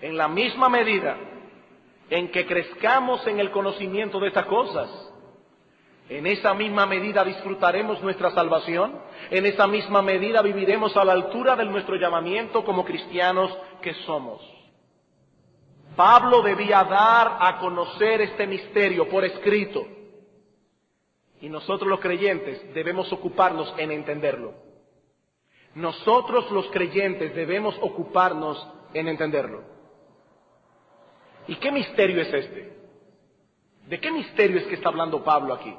[0.00, 1.16] En la misma medida
[2.10, 4.88] en que crezcamos en el conocimiento de estas cosas,
[6.08, 11.56] en esa misma medida disfrutaremos nuestra salvación, en esa misma medida viviremos a la altura
[11.56, 14.40] de nuestro llamamiento como cristianos que somos.
[15.96, 19.84] Pablo debía dar a conocer este misterio por escrito
[21.40, 24.54] y nosotros los creyentes debemos ocuparnos en entenderlo.
[25.74, 29.75] Nosotros los creyentes debemos ocuparnos en entenderlo.
[31.48, 32.76] ¿Y qué misterio es este?
[33.86, 35.74] ¿De qué misterio es que está hablando Pablo aquí?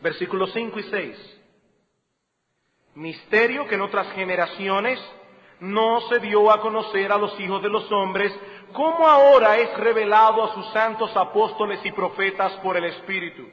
[0.00, 1.40] Versículos 5 y 6.
[2.94, 5.00] Misterio que en otras generaciones
[5.60, 8.32] no se dio a conocer a los hijos de los hombres,
[8.72, 13.48] como ahora es revelado a sus santos apóstoles y profetas por el Espíritu,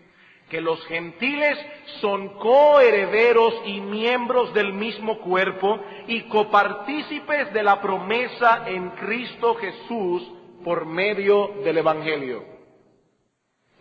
[0.49, 1.57] que los gentiles
[2.01, 10.38] son coherederos y miembros del mismo cuerpo y copartícipes de la promesa en Cristo Jesús
[10.63, 12.43] por medio del Evangelio.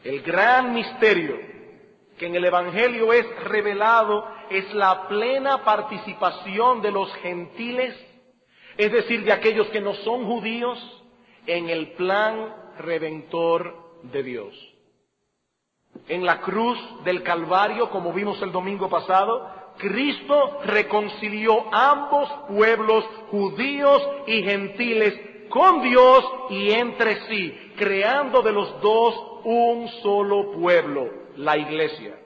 [0.04, 1.36] El gran misterio
[2.18, 7.94] que en el Evangelio es revelado es la plena participación de los gentiles,
[8.76, 10.78] es decir, de aquellos que no son judíos,
[11.46, 14.54] en el plan redentor de Dios.
[16.08, 24.06] En la cruz del Calvario, como vimos el domingo pasado, Cristo reconcilió ambos pueblos, judíos
[24.26, 25.14] y gentiles,
[25.48, 32.18] con Dios y entre sí, creando de los dos un solo pueblo, la iglesia.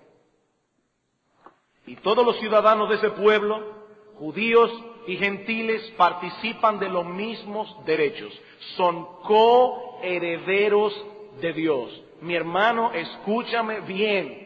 [1.87, 3.61] Y todos los ciudadanos de ese pueblo,
[4.17, 4.71] judíos
[5.07, 8.33] y gentiles, participan de los mismos derechos.
[8.77, 10.95] Son coherederos
[11.41, 12.03] de Dios.
[12.21, 14.43] Mi hermano, escúchame bien.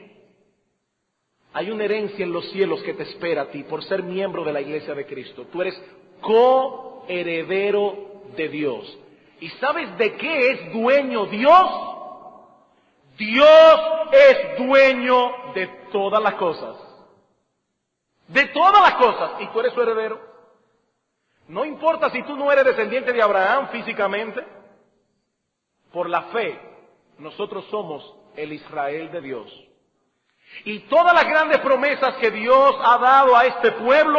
[1.53, 4.53] Hay una herencia en los cielos que te espera a ti por ser miembro de
[4.53, 5.47] la iglesia de Cristo.
[5.51, 5.81] Tú eres
[6.21, 8.06] coheredero
[8.37, 8.99] de Dios.
[9.41, 11.97] ¿Y sabes de qué es dueño Dios?
[13.19, 13.81] Dios
[14.13, 16.77] es dueño de todas las cosas.
[18.29, 19.41] De todas las cosas.
[19.41, 20.21] Y tú eres su heredero.
[21.49, 24.45] No importa si tú no eres descendiente de Abraham físicamente.
[25.93, 26.61] Por la fe,
[27.19, 29.67] nosotros somos el Israel de Dios.
[30.65, 34.19] Y todas las grandes promesas que Dios ha dado a este pueblo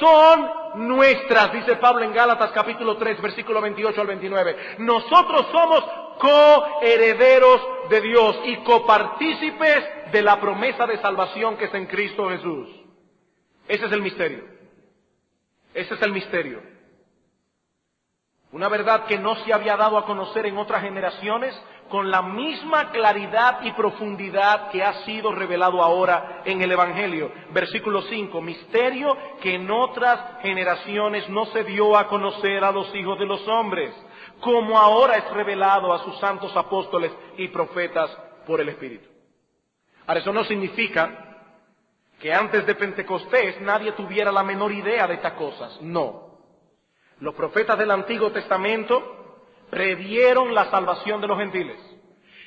[0.00, 4.76] son nuestras, dice Pablo en Gálatas capítulo 3, versículo 28 al 29.
[4.78, 5.84] Nosotros somos
[6.18, 12.68] coherederos de Dios y copartícipes de la promesa de salvación que es en Cristo Jesús.
[13.68, 14.44] Ese es el misterio.
[15.72, 16.62] Ese es el misterio.
[18.52, 22.90] Una verdad que no se había dado a conocer en otras generaciones con la misma
[22.90, 27.30] claridad y profundidad que ha sido revelado ahora en el Evangelio.
[27.52, 33.18] Versículo 5, misterio que en otras generaciones no se dio a conocer a los hijos
[33.18, 33.94] de los hombres,
[34.40, 38.10] como ahora es revelado a sus santos apóstoles y profetas
[38.46, 39.08] por el Espíritu.
[40.06, 41.24] Ahora, eso no significa
[42.20, 45.80] que antes de Pentecostés nadie tuviera la menor idea de estas cosas.
[45.80, 46.38] No.
[47.20, 49.23] Los profetas del Antiguo Testamento
[49.70, 51.78] previeron la salvación de los gentiles.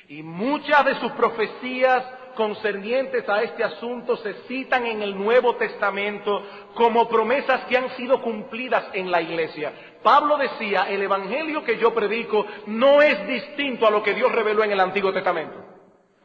[0.08, 2.04] Y muchas de sus profecías
[2.34, 6.42] concernientes a este asunto se citan en el Nuevo Testamento
[6.74, 9.72] como promesas que han sido cumplidas en la iglesia.
[10.02, 14.62] Pablo decía, el Evangelio que yo predico no es distinto a lo que Dios reveló
[14.62, 15.64] en el Antiguo Testamento.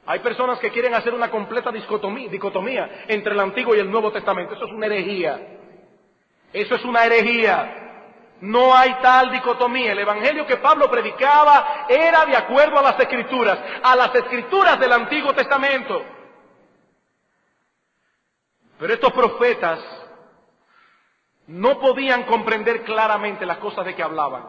[0.05, 4.11] Hay personas que quieren hacer una completa dicotomía, dicotomía entre el Antiguo y el Nuevo
[4.11, 4.53] Testamento.
[4.53, 5.59] Eso es una herejía.
[6.53, 7.82] Eso es una herejía.
[8.43, 9.93] No hay tal dicotomía.
[9.93, 14.91] El evangelio que Pablo predicaba era de acuerdo a las escrituras, a las escrituras del
[14.91, 16.03] Antiguo Testamento.
[18.77, 19.79] Pero estos profetas
[21.47, 24.43] no podían comprender claramente las cosas de que hablaban.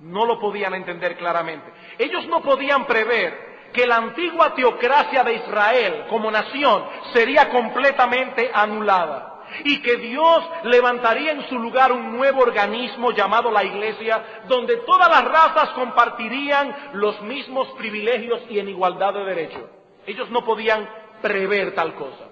[0.00, 1.72] No lo podían entender claramente.
[1.96, 6.84] Ellos no podían prever que la antigua teocracia de Israel como nación
[7.14, 9.29] sería completamente anulada
[9.64, 15.08] y que Dios levantaría en su lugar un nuevo organismo llamado la Iglesia, donde todas
[15.08, 19.70] las razas compartirían los mismos privilegios y en igualdad de derecho.
[20.06, 20.88] Ellos no podían
[21.22, 22.28] prever tal cosa.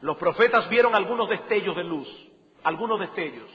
[0.00, 2.08] Los profetas vieron algunos destellos de luz,
[2.62, 3.50] algunos destellos,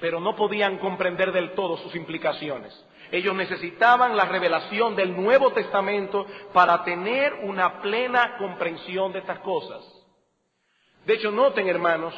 [0.00, 2.74] pero no podían comprender del todo sus implicaciones.
[3.12, 9.84] Ellos necesitaban la revelación del Nuevo Testamento para tener una plena comprensión de estas cosas.
[11.04, 12.14] De hecho, noten, hermanos,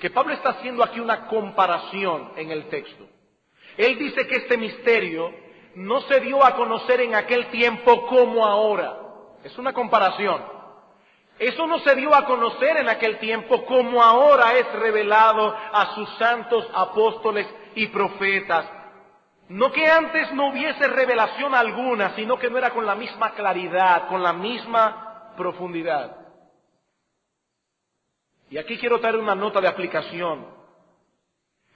[0.00, 3.06] que Pablo está haciendo aquí una comparación en el texto.
[3.76, 5.32] Él dice que este misterio
[5.74, 8.96] no se dio a conocer en aquel tiempo como ahora.
[9.44, 10.42] Es una comparación.
[11.38, 16.08] Eso no se dio a conocer en aquel tiempo como ahora es revelado a sus
[16.18, 18.68] santos apóstoles y profetas.
[19.48, 24.08] No que antes no hubiese revelación alguna, sino que no era con la misma claridad,
[24.08, 26.27] con la misma profundidad.
[28.50, 30.46] Y aquí quiero traer una nota de aplicación.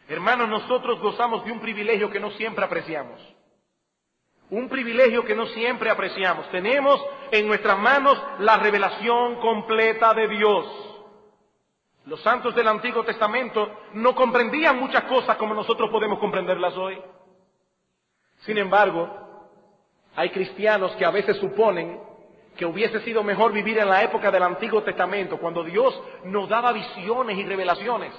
[0.08, 3.20] Hermanos, nosotros gozamos de un privilegio que no siempre apreciamos.
[4.50, 6.50] Un privilegio que no siempre apreciamos.
[6.50, 10.66] Tenemos en nuestras manos la revelación completa de Dios.
[12.06, 17.00] Los santos del Antiguo Testamento no comprendían muchas cosas como nosotros podemos comprenderlas hoy.
[18.40, 19.08] Sin embargo,
[20.16, 22.00] hay cristianos que a veces suponen
[22.56, 26.72] que hubiese sido mejor vivir en la época del Antiguo Testamento, cuando Dios nos daba
[26.72, 28.12] visiones y revelaciones.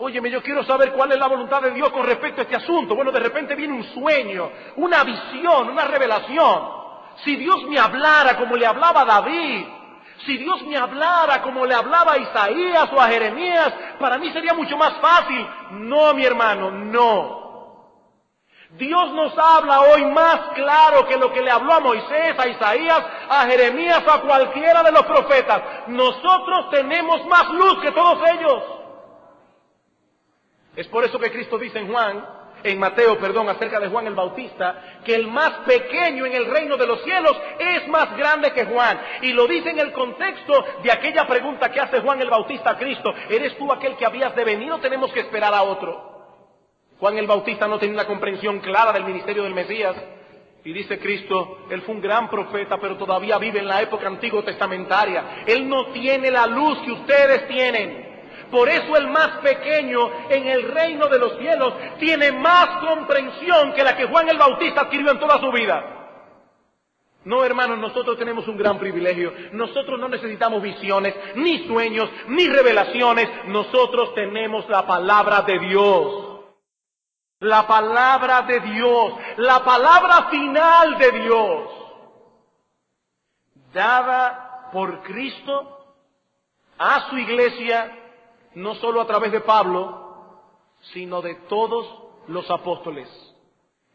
[0.00, 2.94] Óyeme, yo quiero saber cuál es la voluntad de Dios con respecto a este asunto.
[2.94, 6.78] Bueno, de repente viene un sueño, una visión, una revelación.
[7.24, 9.66] Si Dios me hablara como le hablaba David,
[10.24, 14.54] si Dios me hablara como le hablaba a Isaías o a Jeremías, para mí sería
[14.54, 15.44] mucho más fácil.
[15.72, 17.37] No, mi hermano, no.
[18.70, 23.02] Dios nos habla hoy más claro que lo que le habló a Moisés, a Isaías,
[23.28, 25.62] a Jeremías, a cualquiera de los profetas.
[25.86, 28.62] Nosotros tenemos más luz que todos ellos.
[30.76, 32.24] Es por eso que Cristo dice en Juan,
[32.62, 36.76] en Mateo, perdón, acerca de Juan el Bautista, que el más pequeño en el reino
[36.76, 39.00] de los cielos es más grande que Juan.
[39.22, 42.78] Y lo dice en el contexto de aquella pregunta que hace Juan el Bautista a
[42.78, 46.17] Cristo, ¿eres tú aquel que habías de venir o tenemos que esperar a otro?
[47.00, 49.94] Juan el Bautista no tenía una comprensión clara del ministerio del Mesías.
[50.64, 54.42] Y dice Cristo, Él fue un gran profeta, pero todavía vive en la época antiguo
[54.42, 55.44] testamentaria.
[55.46, 58.06] Él no tiene la luz que ustedes tienen.
[58.50, 63.84] Por eso el más pequeño en el reino de los cielos tiene más comprensión que
[63.84, 65.94] la que Juan el Bautista adquirió en toda su vida.
[67.24, 69.32] No, hermanos, nosotros tenemos un gran privilegio.
[69.52, 73.28] Nosotros no necesitamos visiones, ni sueños, ni revelaciones.
[73.46, 76.27] Nosotros tenemos la palabra de Dios.
[77.40, 81.70] La palabra de Dios, la palabra final de Dios,
[83.72, 85.78] dada por Cristo
[86.78, 87.96] a su iglesia,
[88.54, 90.34] no solo a través de Pablo,
[90.92, 91.86] sino de todos
[92.26, 93.08] los apóstoles,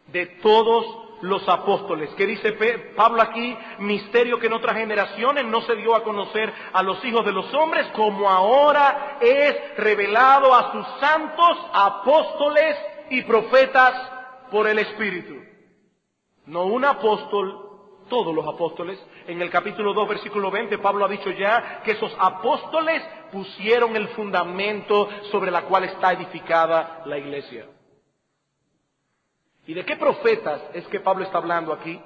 [0.08, 2.12] de todos los apóstoles.
[2.16, 2.54] ¿Qué dice
[2.96, 3.58] Pablo aquí?
[3.80, 7.54] Misterio que en otras generaciones no se dio a conocer a los hijos de los
[7.54, 12.78] hombres, como ahora es revelado a sus santos apóstoles
[13.14, 13.94] y profetas
[14.50, 15.36] por el Espíritu.
[16.48, 17.70] No un apóstol,
[18.10, 19.00] todos los apóstoles.
[19.28, 24.08] En el capítulo 2, versículo 20, Pablo ha dicho ya que esos apóstoles pusieron el
[24.10, 27.68] fundamento sobre la cual está edificada la iglesia.
[29.68, 32.02] ¿Y de qué profetas es que Pablo está hablando aquí?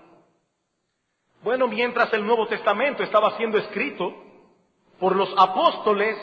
[1.41, 4.14] Bueno, mientras el Nuevo Testamento estaba siendo escrito
[4.99, 6.18] por los apóstoles,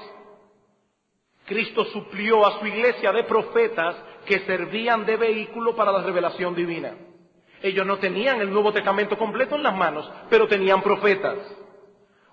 [1.47, 6.95] Cristo suplió a su iglesia de profetas que servían de vehículo para la revelación divina.
[7.63, 11.39] Ellos no tenían el Nuevo Testamento completo en las manos, pero tenían profetas.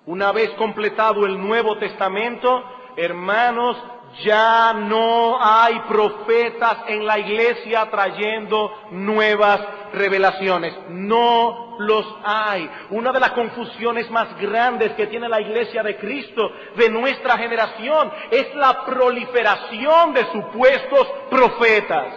[0.05, 2.63] Una vez completado el Nuevo Testamento,
[2.97, 3.77] hermanos,
[4.23, 9.61] ya no hay profetas en la iglesia trayendo nuevas
[9.93, 10.73] revelaciones.
[10.89, 12.69] No los hay.
[12.91, 18.11] Una de las confusiones más grandes que tiene la iglesia de Cristo de nuestra generación
[18.29, 22.13] es la proliferación de supuestos profetas.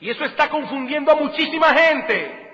[0.00, 2.45] Y eso está confundiendo a muchísima gente.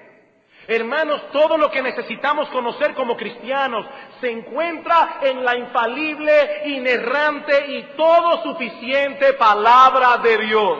[0.68, 3.84] Hermanos, todo lo que necesitamos conocer como cristianos
[4.20, 10.78] se encuentra en la infalible, inerrante y todo suficiente palabra de Dios.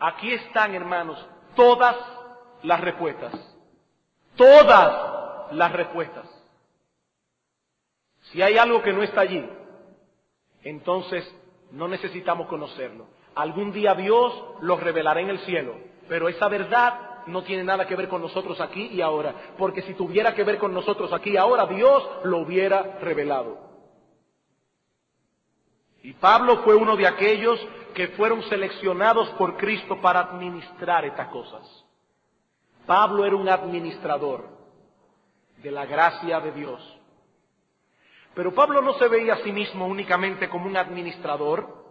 [0.00, 1.94] Aquí están, hermanos, todas
[2.64, 3.32] las respuestas.
[4.36, 6.26] Todas las respuestas.
[8.32, 9.48] Si hay algo que no está allí,
[10.64, 11.24] entonces
[11.70, 13.06] no necesitamos conocerlo.
[13.34, 15.76] Algún día Dios lo revelará en el cielo,
[16.08, 19.94] pero esa verdad no tiene nada que ver con nosotros aquí y ahora, porque si
[19.94, 23.58] tuviera que ver con nosotros aquí y ahora, Dios lo hubiera revelado.
[26.02, 27.60] Y Pablo fue uno de aquellos
[27.94, 31.62] que fueron seleccionados por Cristo para administrar estas cosas.
[32.86, 34.44] Pablo era un administrador
[35.58, 36.98] de la gracia de Dios.
[38.34, 41.84] Pero Pablo no se veía a sí mismo únicamente como un administrador,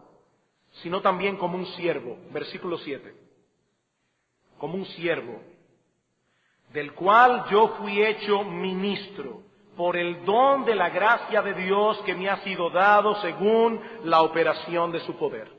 [0.81, 2.17] sino también como un siervo.
[2.31, 3.30] Versículo 7
[4.61, 5.41] como un siervo,
[6.71, 9.41] del cual yo fui hecho ministro
[9.75, 14.21] por el don de la gracia de Dios que me ha sido dado según la
[14.21, 15.51] operación de su poder.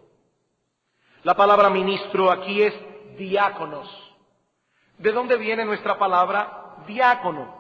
[1.25, 2.73] La palabra ministro aquí es
[3.19, 3.89] diáconos.
[4.99, 7.57] ¿De dónde viene nuestra palabra diácono?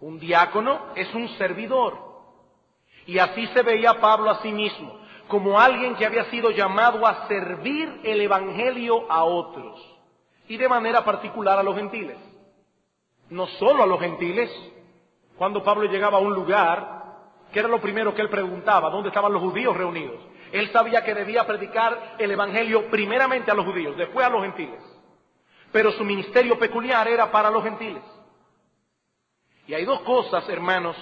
[0.00, 1.96] Un diácono es un servidor.
[3.06, 7.28] Y así se veía Pablo a sí mismo, como alguien que había sido llamado a
[7.28, 9.91] servir el Evangelio a otros,
[10.48, 12.16] y de manera particular a los gentiles.
[13.30, 14.50] No solo a los gentiles,
[15.36, 17.02] cuando Pablo llegaba a un lugar,
[17.52, 18.90] ¿qué era lo primero que él preguntaba?
[18.90, 20.20] ¿Dónde estaban los judíos reunidos?
[20.52, 24.80] Él sabía que debía predicar el Evangelio primeramente a los judíos, después a los gentiles.
[25.72, 28.02] Pero su ministerio peculiar era para los gentiles.
[29.66, 30.96] Y hay dos cosas, hermanos,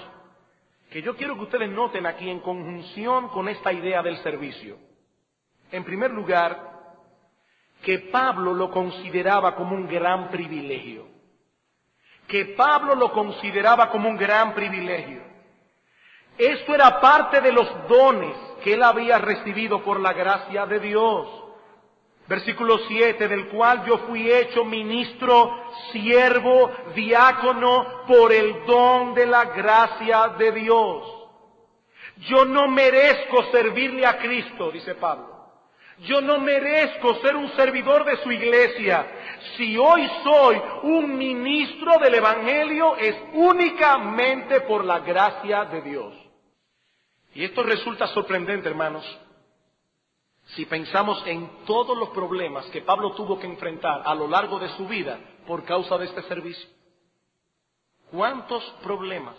[0.90, 4.76] que yo quiero que ustedes noten aquí en conjunción con esta idea del servicio.
[5.72, 6.69] En primer lugar,
[7.82, 11.08] que Pablo lo consideraba como un gran privilegio.
[12.26, 15.22] Que Pablo lo consideraba como un gran privilegio.
[16.36, 21.28] Esto era parte de los dones que él había recibido por la gracia de Dios.
[22.28, 29.46] Versículo 7, del cual yo fui hecho ministro, siervo, diácono, por el don de la
[29.46, 31.20] gracia de Dios.
[32.28, 35.29] Yo no merezco servirle a Cristo, dice Pablo.
[36.02, 39.06] Yo no merezco ser un servidor de su iglesia.
[39.56, 46.14] Si hoy soy un ministro del Evangelio es únicamente por la gracia de Dios.
[47.34, 49.04] Y esto resulta sorprendente, hermanos,
[50.56, 54.68] si pensamos en todos los problemas que Pablo tuvo que enfrentar a lo largo de
[54.70, 56.68] su vida por causa de este servicio.
[58.10, 59.36] ¿Cuántos problemas?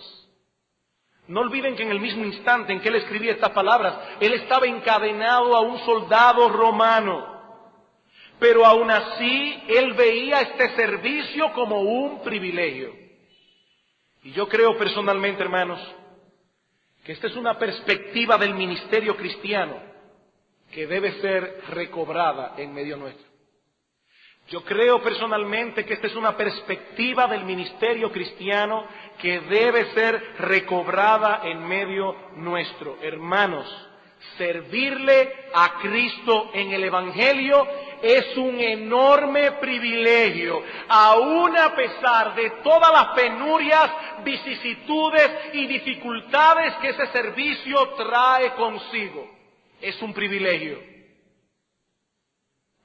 [1.32, 4.68] No olviden que en el mismo instante en que él escribía estas palabras, él estaba
[4.68, 7.26] encadenado a un soldado romano.
[8.38, 12.94] Pero aún así, él veía este servicio como un privilegio.
[14.24, 15.80] Y yo creo personalmente, hermanos,
[17.06, 19.82] que esta es una perspectiva del ministerio cristiano
[20.70, 23.31] que debe ser recobrada en medio nuestro.
[24.52, 28.86] Yo creo personalmente que esta es una perspectiva del ministerio cristiano
[29.18, 32.98] que debe ser recobrada en medio nuestro.
[33.02, 33.66] Hermanos,
[34.38, 37.66] servirle a Cristo en el Evangelio
[38.02, 43.90] es un enorme privilegio, aun a pesar de todas las penurias,
[44.26, 49.30] vicisitudes y dificultades que ese servicio trae consigo.
[49.80, 50.91] Es un privilegio.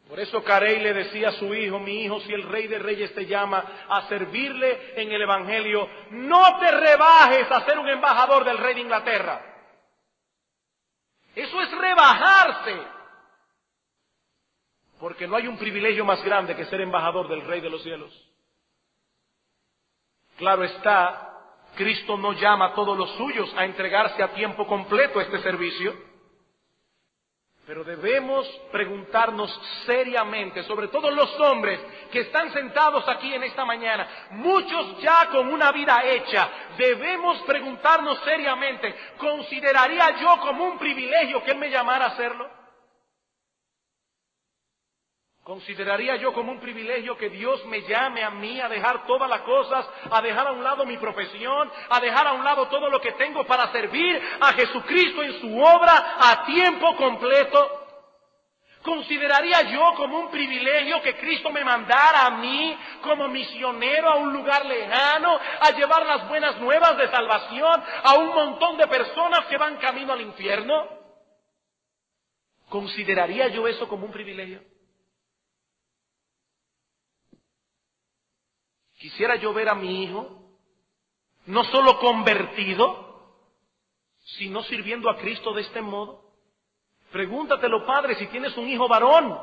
[0.09, 3.13] Por eso Carey le decía a su hijo, mi hijo, si el rey de reyes
[3.15, 8.59] te llama a servirle en el Evangelio, no te rebajes a ser un embajador del
[8.59, 9.43] rey de Inglaterra.
[11.35, 12.77] Eso es rebajarse.
[15.01, 18.13] Porque no hay un privilegio más grande que ser embajador del rey de los cielos.
[20.37, 21.27] Claro está,
[21.75, 26.06] Cristo no llama a todos los suyos a entregarse a tiempo completo a este servicio.
[27.67, 29.51] Pero debemos preguntarnos
[29.85, 31.81] seriamente, sobre todo los hombres
[32.13, 36.49] que están sentados aquí en esta mañana, muchos ya con una vida hecha,
[36.79, 42.49] debemos preguntarnos seriamente, ¿consideraría yo como un privilegio que Él me llamara a hacerlo?
[45.47, 49.43] ¿Consideraría yo como un privilegio que Dios me llame a mí a dejar todas las
[49.43, 53.01] cosas, a dejar a un lado mi profesión, a dejar a un lado todo lo
[53.01, 57.87] que tengo para servir a Jesucristo en su obra a tiempo completo?
[58.83, 64.33] ¿Consideraría yo como un privilegio que Cristo me mandara a mí como misionero a un
[64.33, 69.59] lugar lejano a llevar las buenas nuevas de salvación a un montón de personas que
[69.59, 70.89] van camino al infierno?
[72.69, 74.75] ¿Consideraría yo eso como un privilegio?
[78.97, 80.47] Quisiera yo ver a mi hijo
[81.47, 83.07] no solo convertido,
[84.39, 86.25] sino sirviendo a Cristo de este modo.
[87.13, 89.39] Pregúntatelo, padre, si tienes un hijo varón.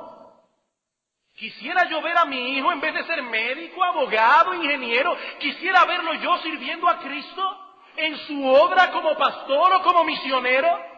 [1.36, 6.14] Quisiera yo ver a mi hijo, en vez de ser médico, abogado, ingeniero, quisiera verlo
[6.16, 7.60] yo sirviendo a Cristo
[7.96, 10.93] en su obra como pastor o como misionero.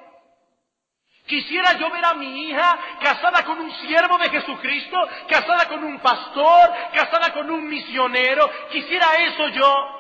[1.26, 4.98] Quisiera yo ver a mi hija casada con un siervo de Jesucristo,
[5.28, 8.50] casada con un pastor, casada con un misionero.
[8.72, 9.96] Quisiera eso yo.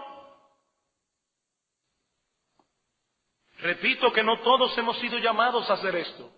[3.60, 6.30] Repito que no todos hemos sido llamados a hacer esto.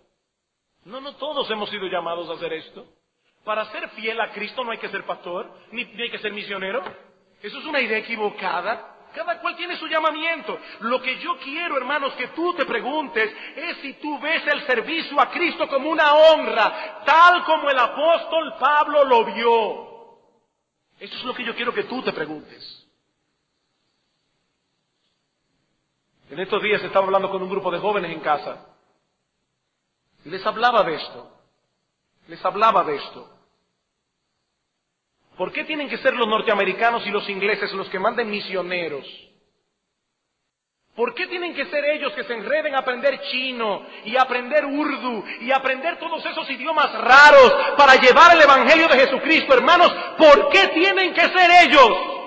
[0.84, 2.86] No, no todos hemos sido llamados a hacer esto.
[3.44, 6.82] Para ser fiel a Cristo no hay que ser pastor, ni, hay que ser misionero.
[7.42, 8.94] Eso es una idea equivocada.
[9.18, 10.56] Cada cual tiene su llamamiento.
[10.78, 15.20] Lo que yo quiero, hermanos, que tú te preguntes es si tú ves el servicio
[15.20, 19.88] a Cristo como una honra, tal como el apóstol Pablo lo vio.
[21.00, 22.86] Eso es lo que yo quiero que tú te preguntes.
[26.30, 28.66] En estos días estaba hablando con un grupo de jóvenes en casa
[30.24, 31.28] y les hablaba de esto.
[32.28, 33.37] Les hablaba de esto.
[35.38, 39.06] ¿Por qué tienen que ser los norteamericanos y los ingleses los que manden misioneros?
[40.96, 45.24] ¿Por qué tienen que ser ellos que se enreden a aprender chino y aprender urdu
[45.42, 49.94] y aprender todos esos idiomas raros para llevar el Evangelio de Jesucristo, hermanos?
[50.18, 52.17] ¿Por qué tienen que ser ellos?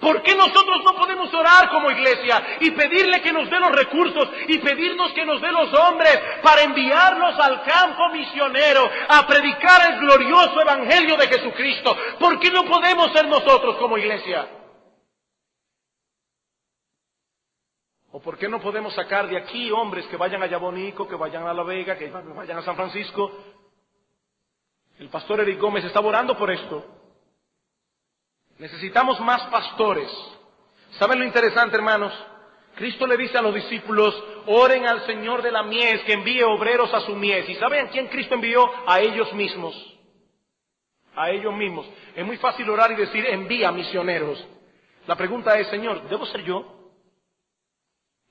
[0.00, 4.28] ¿Por qué nosotros no podemos orar como iglesia y pedirle que nos dé los recursos
[4.48, 10.00] y pedirnos que nos dé los hombres para enviarlos al campo misionero a predicar el
[10.00, 11.94] glorioso Evangelio de Jesucristo?
[12.18, 14.48] ¿Por qué no podemos ser nosotros como iglesia?
[18.12, 21.46] ¿O por qué no podemos sacar de aquí hombres que vayan a Yabonico, que vayan
[21.46, 23.30] a La Vega, que vayan a San Francisco?
[24.98, 26.99] El pastor Eric Gómez está orando por esto.
[28.60, 30.10] Necesitamos más pastores.
[30.98, 32.12] ¿Saben lo interesante, hermanos?
[32.74, 34.14] Cristo le dice a los discípulos,
[34.46, 37.48] oren al Señor de la mies, que envíe obreros a su mies.
[37.48, 38.70] ¿Y saben a quién Cristo envió?
[38.86, 39.74] A ellos mismos.
[41.16, 41.86] A ellos mismos.
[42.14, 44.46] Es muy fácil orar y decir, envía misioneros.
[45.06, 46.92] La pregunta es, Señor, ¿debo ser yo?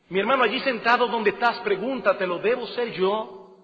[0.09, 3.57] Mi hermano, allí sentado donde estás, pregúntatelo, ¿debo ser yo?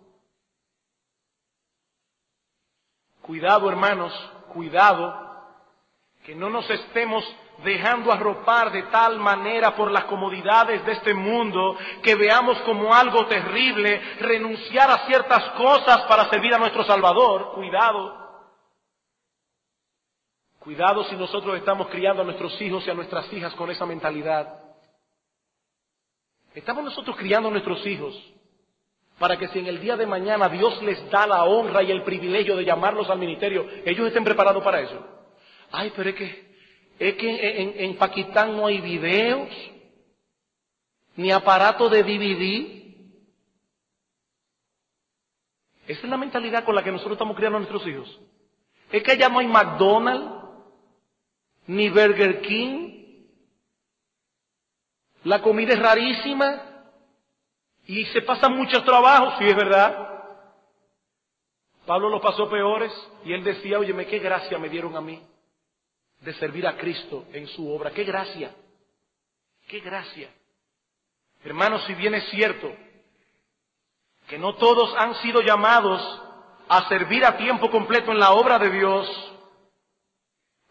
[3.22, 4.13] Cuidado, hermanos,
[4.51, 5.24] cuidado,
[6.26, 7.23] que no nos estemos
[7.63, 13.28] dejando arropar de tal manera por las comodidades de este mundo que veamos como algo
[13.28, 17.51] terrible renunciar a ciertas cosas para servir a nuestro Salvador.
[17.53, 18.26] Cuidado.
[20.59, 24.63] Cuidado si nosotros estamos criando a nuestros hijos y a nuestras hijas con esa mentalidad.
[26.55, 28.15] Estamos nosotros criando a nuestros hijos
[29.19, 32.01] para que si en el día de mañana Dios les da la honra y el
[32.01, 35.14] privilegio de llamarlos al ministerio, ellos estén preparados para eso.
[35.72, 36.55] Ay, pero es que,
[36.99, 39.49] es que en, en Pakistán no hay videos,
[41.16, 42.86] ni aparato de DVD.
[45.88, 48.20] Esa es la mentalidad con la que nosotros estamos criando a nuestros hijos.
[48.91, 50.45] Es que allá no hay McDonald's,
[51.68, 52.91] ni Burger King,
[55.24, 56.61] la comida es rarísima
[57.88, 60.11] y se pasan muchos trabajos, sí es verdad.
[61.88, 62.91] Pablo lo pasó peores
[63.24, 65.22] y él decía, óyeme, qué gracia me dieron a mí
[66.22, 68.55] de servir a Cristo en su obra, qué gracia,
[69.68, 70.34] qué gracia.
[71.43, 72.72] Hermanos, si bien es cierto
[74.28, 76.01] que no todos han sido llamados
[76.68, 79.36] a servir a tiempo completo en la obra de Dios,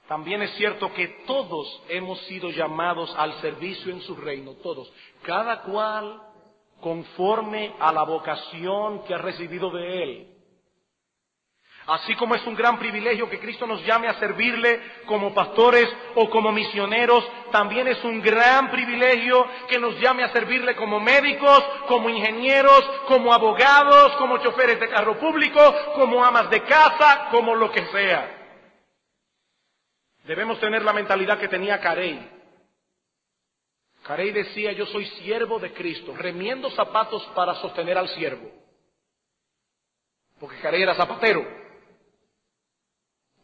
[0.09, 4.93] también es cierto que todos hemos sido llamados al servicio en su reino, todos,
[5.23, 6.21] cada cual
[6.81, 10.34] conforme a la vocación que ha recibido de Él.
[11.87, 16.31] Así como es un gran privilegio que Cristo nos llame a servirle como pastores o
[16.31, 22.09] como misioneros, también es un gran privilegio que nos llame a servirle como médicos, como
[22.09, 25.61] ingenieros, como abogados, como choferes de carro público,
[25.95, 28.45] como amas de casa, como lo que sea.
[30.25, 32.31] Debemos tener la mentalidad que tenía Carey.
[34.05, 38.51] Carey decía, yo soy siervo de Cristo, remiendo zapatos para sostener al siervo.
[40.41, 41.64] Porque Carey era zapatero.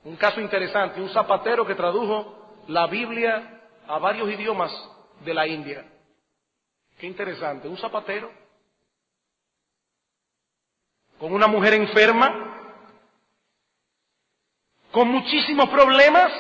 [0.04, 4.72] Un caso interesante, un zapatero que tradujo la Biblia a varios idiomas
[5.24, 5.84] de la India.
[6.98, 8.30] Qué interesante, un zapatero
[11.20, 12.56] con una mujer enferma,
[14.90, 16.32] con muchísimos problemas,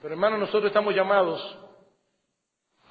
[0.00, 1.58] pero hermano, nosotros estamos llamados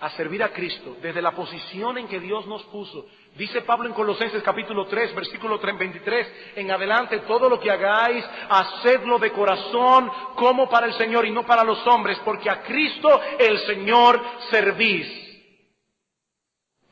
[0.03, 3.05] a servir a Cristo desde la posición en que Dios nos puso.
[3.37, 6.27] Dice Pablo en Colosenses capítulo 3, versículo 23,
[6.57, 11.45] en adelante, todo lo que hagáis, hacedlo de corazón como para el Señor y no
[11.45, 15.07] para los hombres, porque a Cristo el Señor servís.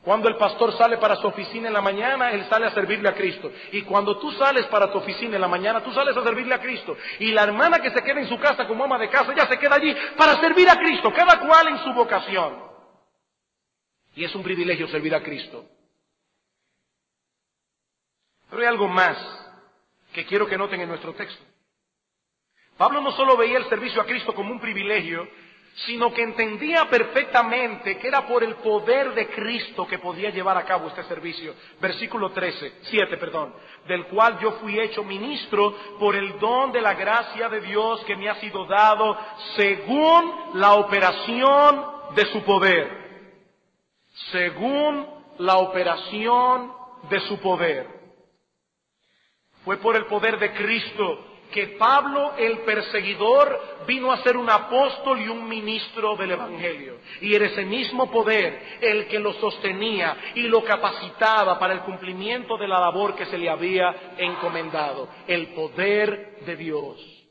[0.02, 3.14] Cuando el pastor sale para su oficina en la mañana, él sale a servirle a
[3.14, 3.52] Cristo.
[3.72, 6.62] Y cuando tú sales para tu oficina en la mañana, tú sales a servirle a
[6.62, 6.96] Cristo.
[7.18, 9.58] Y la hermana que se queda en su casa como ama de casa, ella se
[9.58, 12.71] queda allí para servir a Cristo, cada cual en su vocación.
[14.14, 15.64] Y es un privilegio servir a Cristo.
[18.50, 19.16] Pero hay algo más
[20.12, 21.42] que quiero que noten en nuestro texto.
[22.76, 25.26] Pablo no solo veía el servicio a Cristo como un privilegio,
[25.86, 30.64] sino que entendía perfectamente que era por el poder de Cristo que podía llevar a
[30.64, 31.54] cabo este servicio.
[31.80, 33.54] Versículo 13, 7, perdón,
[33.86, 38.16] del cual yo fui hecho ministro por el don de la gracia de Dios que
[38.16, 39.18] me ha sido dado
[39.56, 43.01] según la operación de su poder.
[44.30, 45.06] Según
[45.38, 46.72] la operación
[47.10, 47.86] de su poder.
[49.64, 55.20] Fue por el poder de Cristo que Pablo el perseguidor vino a ser un apóstol
[55.20, 56.98] y un ministro del Evangelio.
[57.20, 62.56] Y era ese mismo poder el que lo sostenía y lo capacitaba para el cumplimiento
[62.56, 67.21] de la labor que se le había encomendado, el poder de Dios.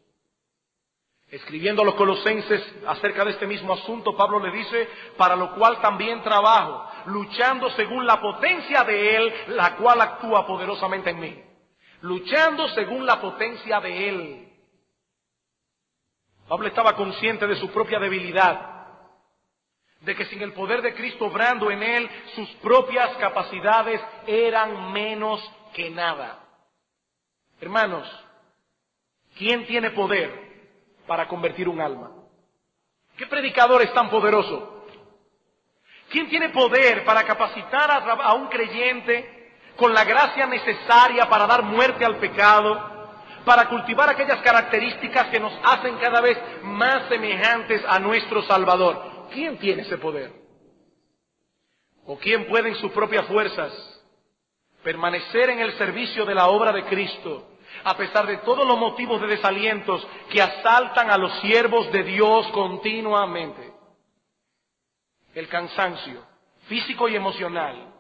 [1.32, 5.80] Escribiendo a los colosenses acerca de este mismo asunto, Pablo le dice, para lo cual
[5.80, 11.42] también trabajo, luchando según la potencia de Él, la cual actúa poderosamente en mí.
[12.02, 14.50] Luchando según la potencia de Él.
[16.50, 18.88] Pablo estaba consciente de su propia debilidad,
[20.02, 25.40] de que sin el poder de Cristo obrando en Él, sus propias capacidades eran menos
[25.74, 26.40] que nada.
[27.62, 28.06] Hermanos,
[29.38, 30.51] ¿quién tiene poder?
[31.12, 32.10] Para convertir un alma?
[33.18, 34.86] ¿Qué predicador es tan poderoso?
[36.10, 42.06] ¿Quién tiene poder para capacitar a, un creyente con la gracia necesaria para dar muerte
[42.06, 48.44] al pecado, para cultivar aquellas características que nos hacen cada vez más semejantes a nuestro
[48.44, 49.28] Salvador?
[49.34, 50.32] ¿Quién tiene ese poder?
[52.06, 54.02] ¿O quién puede en sus propias fuerzas
[54.82, 57.51] permanecer en el servicio de la obra de Cristo
[57.84, 62.48] a pesar de todos los motivos de desalientos que asaltan a los siervos de Dios
[62.48, 63.74] continuamente.
[65.34, 66.32] El cansancio
[66.68, 67.94] físico y emocional,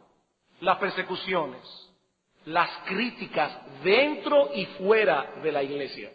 [0.61, 1.61] las persecuciones,
[2.45, 3.51] las críticas
[3.83, 6.11] dentro y fuera de la iglesia.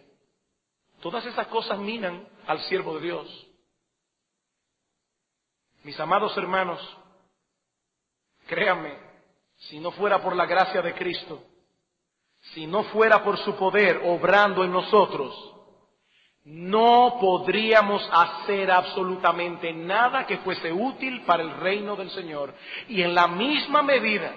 [1.01, 3.47] Todas esas cosas minan al siervo de Dios.
[5.85, 6.81] Mis amados hermanos,
[8.47, 8.99] créanme,
[9.57, 11.45] si no fuera por la gracia de Cristo,
[12.55, 15.35] si no fuera por su poder obrando en nosotros,
[16.45, 22.55] no podríamos hacer absolutamente nada que fuese útil para el reino del Señor.
[22.89, 24.33] Y en la misma medida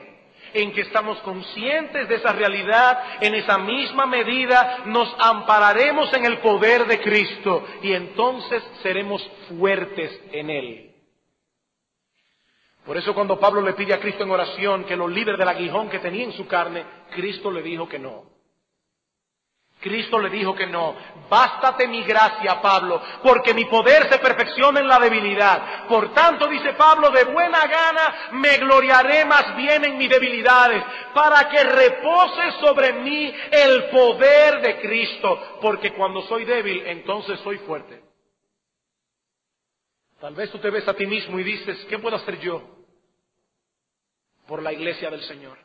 [0.54, 6.40] en que estamos conscientes de esa realidad, en esa misma medida nos ampararemos en el
[6.40, 10.89] poder de Cristo y entonces seremos fuertes en Él.
[12.90, 15.92] Por eso cuando Pablo le pide a Cristo en oración que lo libre del aguijón
[15.92, 18.24] que tenía en su carne, Cristo le dijo que no.
[19.80, 20.96] Cristo le dijo que no.
[21.30, 25.88] Bástate mi gracia, Pablo, porque mi poder se perfecciona en la debilidad.
[25.88, 30.84] Por tanto, dice Pablo, de buena gana me gloriaré más bien en mis debilidades,
[31.14, 37.60] para que repose sobre mí el poder de Cristo, porque cuando soy débil, entonces soy
[37.60, 38.02] fuerte.
[40.20, 42.79] Tal vez tú te ves a ti mismo y dices, ¿qué puedo hacer yo?
[44.50, 45.58] Por la iglesia del Señor?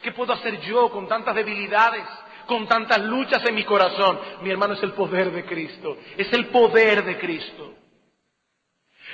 [0.00, 2.06] ¿Qué puedo hacer yo con tantas debilidades,
[2.46, 4.18] con tantas luchas en mi corazón?
[4.42, 7.74] Mi hermano es el poder de Cristo, es el poder de Cristo.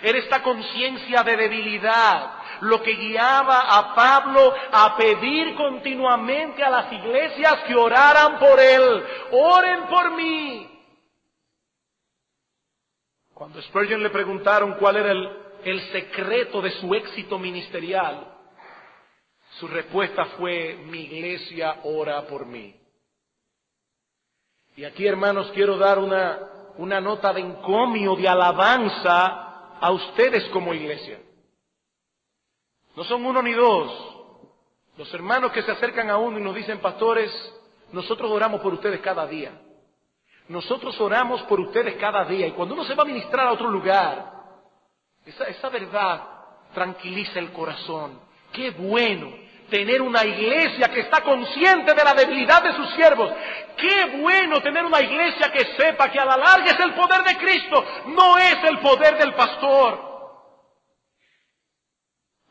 [0.02, 6.92] Era esta conciencia de debilidad lo que guiaba a Pablo a pedir continuamente a las
[6.92, 9.04] iglesias que oraran por él.
[9.32, 10.70] Oren por mí.
[13.32, 15.28] Cuando Spurgeon le preguntaron cuál era el,
[15.64, 18.35] el secreto de su éxito ministerial,
[19.58, 22.74] su respuesta fue, mi iglesia ora por mí.
[24.76, 26.38] Y aquí, hermanos, quiero dar una,
[26.76, 31.20] una nota de encomio, de alabanza a ustedes como iglesia.
[32.94, 34.14] No son uno ni dos.
[34.98, 37.30] Los hermanos que se acercan a uno y nos dicen, pastores,
[37.92, 39.58] nosotros oramos por ustedes cada día.
[40.48, 42.46] Nosotros oramos por ustedes cada día.
[42.46, 44.32] Y cuando uno se va a ministrar a otro lugar,
[45.24, 46.22] esa, esa verdad
[46.74, 48.20] tranquiliza el corazón.
[48.52, 53.32] Qué bueno tener una iglesia que está consciente de la debilidad de sus siervos.
[53.76, 57.36] Qué bueno tener una iglesia que sepa que a la larga es el poder de
[57.36, 60.06] Cristo, no es el poder del pastor.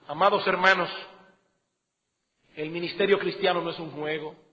[0.07, 0.89] Amados hermanos,
[2.55, 4.45] el ministerio cristiano no es un juego.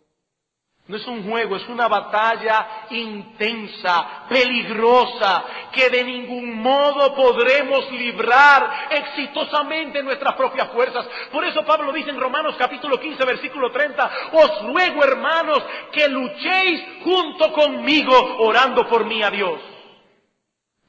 [0.89, 8.89] No es un juego, es una batalla intensa, peligrosa, que de ningún modo podremos librar
[8.91, 11.07] exitosamente en nuestras propias fuerzas.
[11.31, 15.63] Por eso Pablo dice en Romanos capítulo 15, versículo 30, os ruego hermanos
[15.93, 19.61] que luchéis junto conmigo orando por mí a Dios.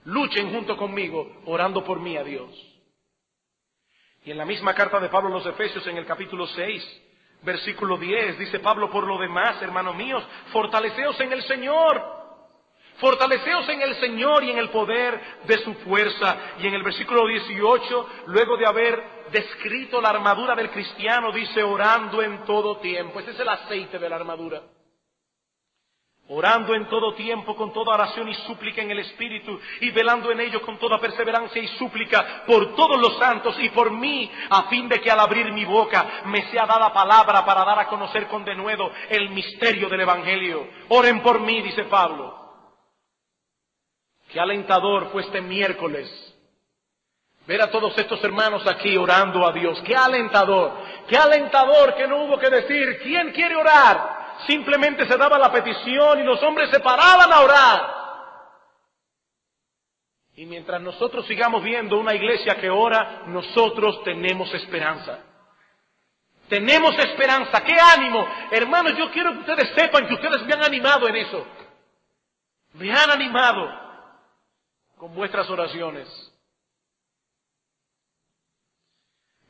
[0.05, 2.49] Luchen junto conmigo orando por mí a Dios.
[4.25, 7.01] Y en la misma carta de Pablo a los Efesios en el capítulo 6,
[7.43, 12.01] Versículo 10, dice Pablo, por lo demás, hermanos míos, fortaleceos en el Señor.
[12.97, 16.37] Fortaleceos en el Señor y en el poder de su fuerza.
[16.59, 22.21] Y en el versículo 18, luego de haber descrito la armadura del cristiano, dice orando
[22.21, 23.19] en todo tiempo.
[23.19, 24.61] Ese es el aceite de la armadura.
[26.29, 30.39] Orando en todo tiempo con toda oración y súplica en el Espíritu y velando en
[30.39, 34.87] ello con toda perseverancia y súplica por todos los santos y por mí, a fin
[34.87, 38.45] de que al abrir mi boca me sea dada palabra para dar a conocer con
[38.45, 40.67] denuedo el misterio del Evangelio.
[40.89, 42.41] Oren por mí, dice Pablo.
[44.31, 46.09] Qué alentador fue este miércoles
[47.45, 49.81] ver a todos estos hermanos aquí orando a Dios.
[49.85, 50.71] Qué alentador,
[51.07, 54.12] qué alentador que no hubo que decir, ¿quién quiere orar?
[54.47, 58.03] Simplemente se daba la petición y los hombres se paraban a orar.
[60.35, 65.19] Y mientras nosotros sigamos viendo una iglesia que ora, nosotros tenemos esperanza.
[66.49, 67.63] Tenemos esperanza.
[67.63, 68.27] ¡Qué ánimo!
[68.51, 71.45] Hermanos, yo quiero que ustedes sepan que ustedes me han animado en eso.
[72.73, 73.69] Me han animado
[74.97, 76.07] con vuestras oraciones.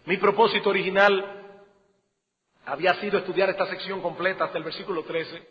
[0.06, 1.43] Mi propósito original
[2.66, 5.48] había sido estudiar esta sección completa hasta el versículo 13,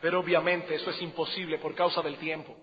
[0.00, 2.56] pero obviamente eso es imposible por causa del tiempo.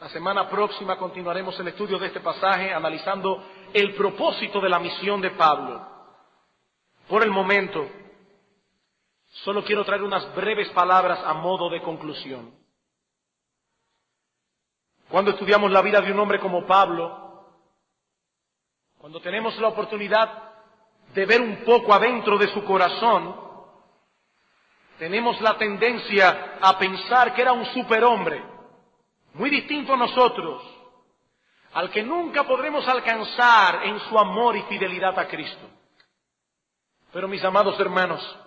[0.00, 5.20] La semana próxima continuaremos el estudio de este pasaje analizando el propósito de la misión
[5.20, 5.88] de Pablo.
[7.08, 7.88] Por el momento,
[9.44, 12.52] solo quiero traer unas breves palabras a modo de conclusión.
[15.08, 17.46] Cuando estudiamos la vida de un hombre como Pablo,
[18.98, 20.51] cuando tenemos la oportunidad
[21.14, 23.36] de ver un poco adentro de su corazón,
[24.98, 28.42] tenemos la tendencia a pensar que era un superhombre,
[29.34, 30.62] muy distinto a nosotros,
[31.72, 35.68] al que nunca podremos alcanzar en su amor y fidelidad a Cristo.
[37.12, 38.38] Pero mis amados hermanos,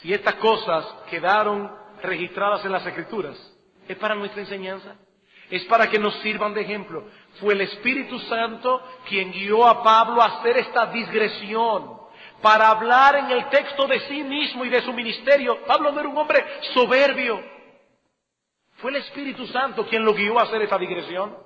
[0.00, 1.70] si estas cosas quedaron
[2.02, 3.36] registradas en las Escrituras,
[3.88, 4.96] es para nuestra enseñanza,
[5.50, 7.04] es para que nos sirvan de ejemplo.
[7.40, 12.00] Fue el Espíritu Santo quien guió a Pablo a hacer esta digresión
[12.40, 15.64] para hablar en el texto de sí mismo y de su ministerio.
[15.64, 17.42] Pablo no era un hombre soberbio.
[18.76, 21.36] Fue el Espíritu Santo quien lo guió a hacer esta digresión.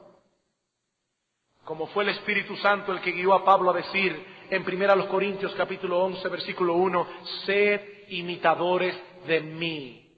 [1.65, 5.55] Como fue el Espíritu Santo el que guió a Pablo a decir en 1 Corintios
[5.55, 7.07] capítulo 11 versículo 1,
[7.45, 10.17] sed imitadores de mí,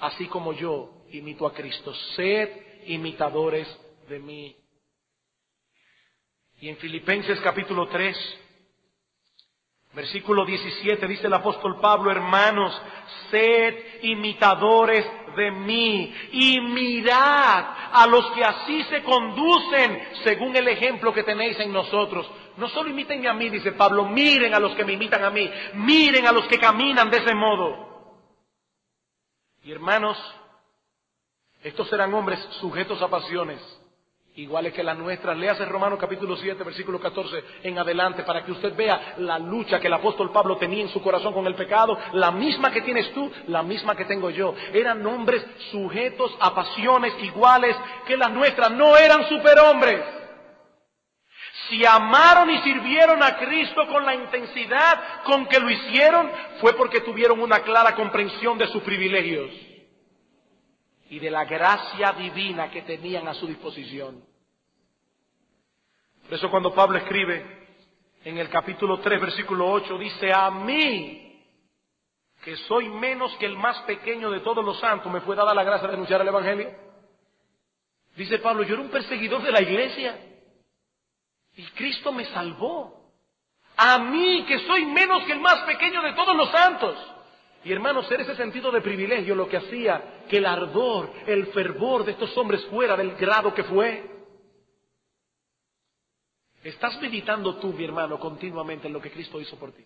[0.00, 1.94] así como yo imito a Cristo.
[2.16, 2.50] Sed
[2.86, 3.68] imitadores
[4.08, 4.56] de mí.
[6.60, 8.16] Y en Filipenses capítulo 3,
[9.92, 12.80] versículo 17 dice el apóstol Pablo, hermanos,
[13.30, 15.04] sed imitadores
[15.36, 21.58] de mí y mirad a los que así se conducen según el ejemplo que tenéis
[21.60, 22.30] en nosotros.
[22.56, 25.50] No solo imiten a mí, dice Pablo, miren a los que me imitan a mí,
[25.74, 27.86] miren a los que caminan de ese modo.
[29.62, 30.16] Y hermanos,
[31.62, 33.60] estos eran hombres sujetos a pasiones,
[34.36, 35.36] iguales que las nuestras.
[35.36, 39.86] Léase Romanos capítulo 7, versículo 14 en adelante, para que usted vea la lucha que
[39.86, 43.30] el apóstol Pablo tenía en su corazón con el pecado, la misma que tienes tú,
[43.48, 44.54] la misma que tengo yo.
[44.72, 47.76] Eran hombres sujetos a pasiones iguales
[48.06, 50.02] que las nuestras, no eran superhombres.
[51.68, 56.30] Si amaron y sirvieron a Cristo con la intensidad con que lo hicieron,
[56.60, 59.50] fue porque tuvieron una clara comprensión de sus privilegios
[61.10, 64.24] y de la gracia divina que tenían a su disposición.
[66.24, 67.68] Por eso cuando Pablo escribe
[68.24, 71.44] en el capítulo 3, versículo 8, dice, a mí,
[72.42, 75.62] que soy menos que el más pequeño de todos los santos, me fue dada la
[75.62, 76.70] gracia de anunciar el Evangelio.
[78.16, 80.18] Dice Pablo, yo era un perseguidor de la iglesia
[81.54, 83.12] y Cristo me salvó.
[83.76, 86.96] A mí, que soy menos que el más pequeño de todos los santos.
[87.66, 92.04] Y hermanos, ser ese sentido de privilegio lo que hacía que el ardor, el fervor
[92.04, 94.08] de estos hombres fuera del grado que fue.
[96.62, 99.84] ¿Estás meditando tú, mi hermano, continuamente en lo que Cristo hizo por ti?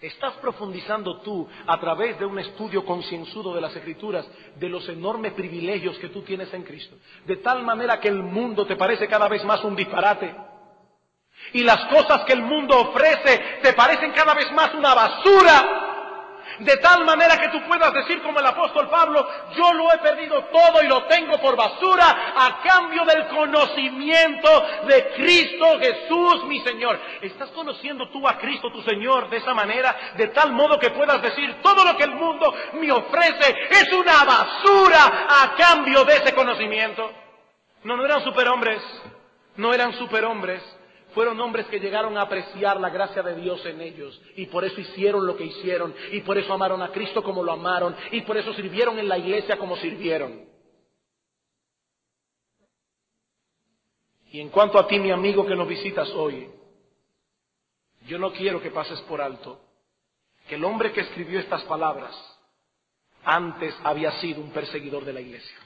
[0.00, 4.26] ¿Estás profundizando tú a través de un estudio concienzudo de las Escrituras
[4.56, 6.96] de los enormes privilegios que tú tienes en Cristo?
[7.26, 10.34] De tal manera que el mundo te parece cada vez más un disparate
[11.52, 15.88] y las cosas que el mundo ofrece te parecen cada vez más una basura.
[16.58, 19.26] De tal manera que tú puedas decir como el apóstol Pablo,
[19.56, 25.12] yo lo he perdido todo y lo tengo por basura a cambio del conocimiento de
[25.16, 27.00] Cristo Jesús, mi Señor.
[27.22, 29.96] ¿Estás conociendo tú a Cristo, tu Señor, de esa manera?
[30.16, 34.24] De tal modo que puedas decir, todo lo que el mundo me ofrece es una
[34.24, 37.10] basura a cambio de ese conocimiento.
[37.84, 38.82] No, no eran superhombres,
[39.56, 40.62] no eran superhombres
[41.14, 44.80] fueron hombres que llegaron a apreciar la gracia de Dios en ellos y por eso
[44.80, 48.36] hicieron lo que hicieron y por eso amaron a Cristo como lo amaron y por
[48.36, 50.46] eso sirvieron en la iglesia como sirvieron.
[54.30, 56.50] Y en cuanto a ti, mi amigo que nos visitas hoy,
[58.06, 59.60] yo no quiero que pases por alto
[60.48, 62.14] que el hombre que escribió estas palabras
[63.24, 65.56] antes había sido un perseguidor de la iglesia.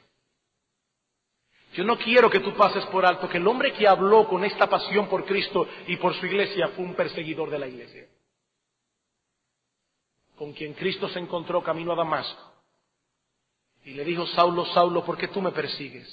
[1.77, 4.67] Yo no quiero que tú pases por alto que el hombre que habló con esta
[4.67, 8.09] pasión por Cristo y por su iglesia fue un perseguidor de la iglesia.
[10.39, 12.43] Con quien Cristo se encontró camino a Damasco.
[13.85, 16.09] Y le dijo, Saulo, Saulo, ¿por qué tú me persigues?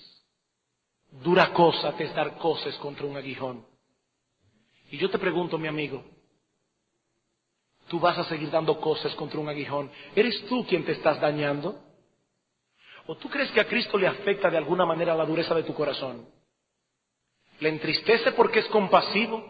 [1.09, 3.66] Dura cosa te es dar cosas contra un aguijón.
[4.91, 6.03] Y yo te pregunto, mi amigo,
[7.88, 9.89] tú vas a seguir dando cosas contra un aguijón.
[10.14, 11.82] ¿Eres tú quien te estás dañando?
[13.06, 15.74] ¿O tú crees que a Cristo le afecta de alguna manera la dureza de tu
[15.74, 16.26] corazón?
[17.60, 19.45] Le entristece porque es compasivo,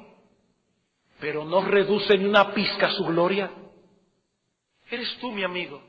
[1.19, 3.51] pero no reduce ni una pizca su gloria.
[4.89, 5.81] Eres tú, mi amigo,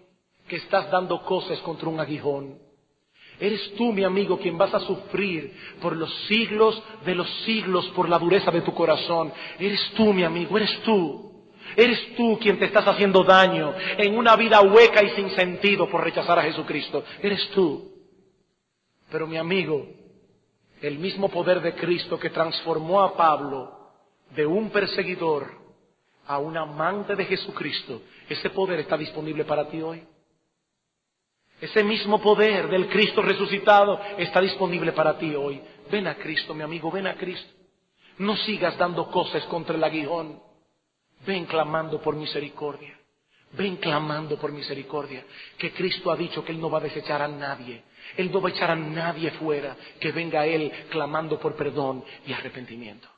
[0.48, 2.58] que estás dando cosas contra un aguijón.
[3.40, 5.52] Eres tú, mi amigo, quien vas a sufrir
[5.82, 9.32] por los siglos de los siglos por la dureza de tu corazón.
[9.58, 11.33] Eres tú, mi amigo, eres tú.
[11.76, 16.02] Eres tú quien te estás haciendo daño en una vida hueca y sin sentido por
[16.02, 17.04] rechazar a Jesucristo.
[17.22, 17.92] Eres tú.
[19.10, 19.86] Pero mi amigo,
[20.80, 23.92] el mismo poder de Cristo que transformó a Pablo
[24.34, 25.62] de un perseguidor
[26.26, 30.02] a un amante de Jesucristo, ese poder está disponible para ti hoy.
[31.60, 35.62] Ese mismo poder del Cristo resucitado está disponible para ti hoy.
[35.90, 37.50] Ven a Cristo, mi amigo, ven a Cristo.
[38.18, 40.40] No sigas dando cosas contra el aguijón.
[41.26, 42.98] Ven clamando por misericordia.
[43.52, 45.24] Ven clamando por misericordia.
[45.58, 47.82] Que Cristo ha dicho que Él no va a desechar a nadie.
[48.16, 49.76] Él no va a echar a nadie fuera.
[50.00, 53.08] Que venga Él clamando por perdón y arrepentimiento.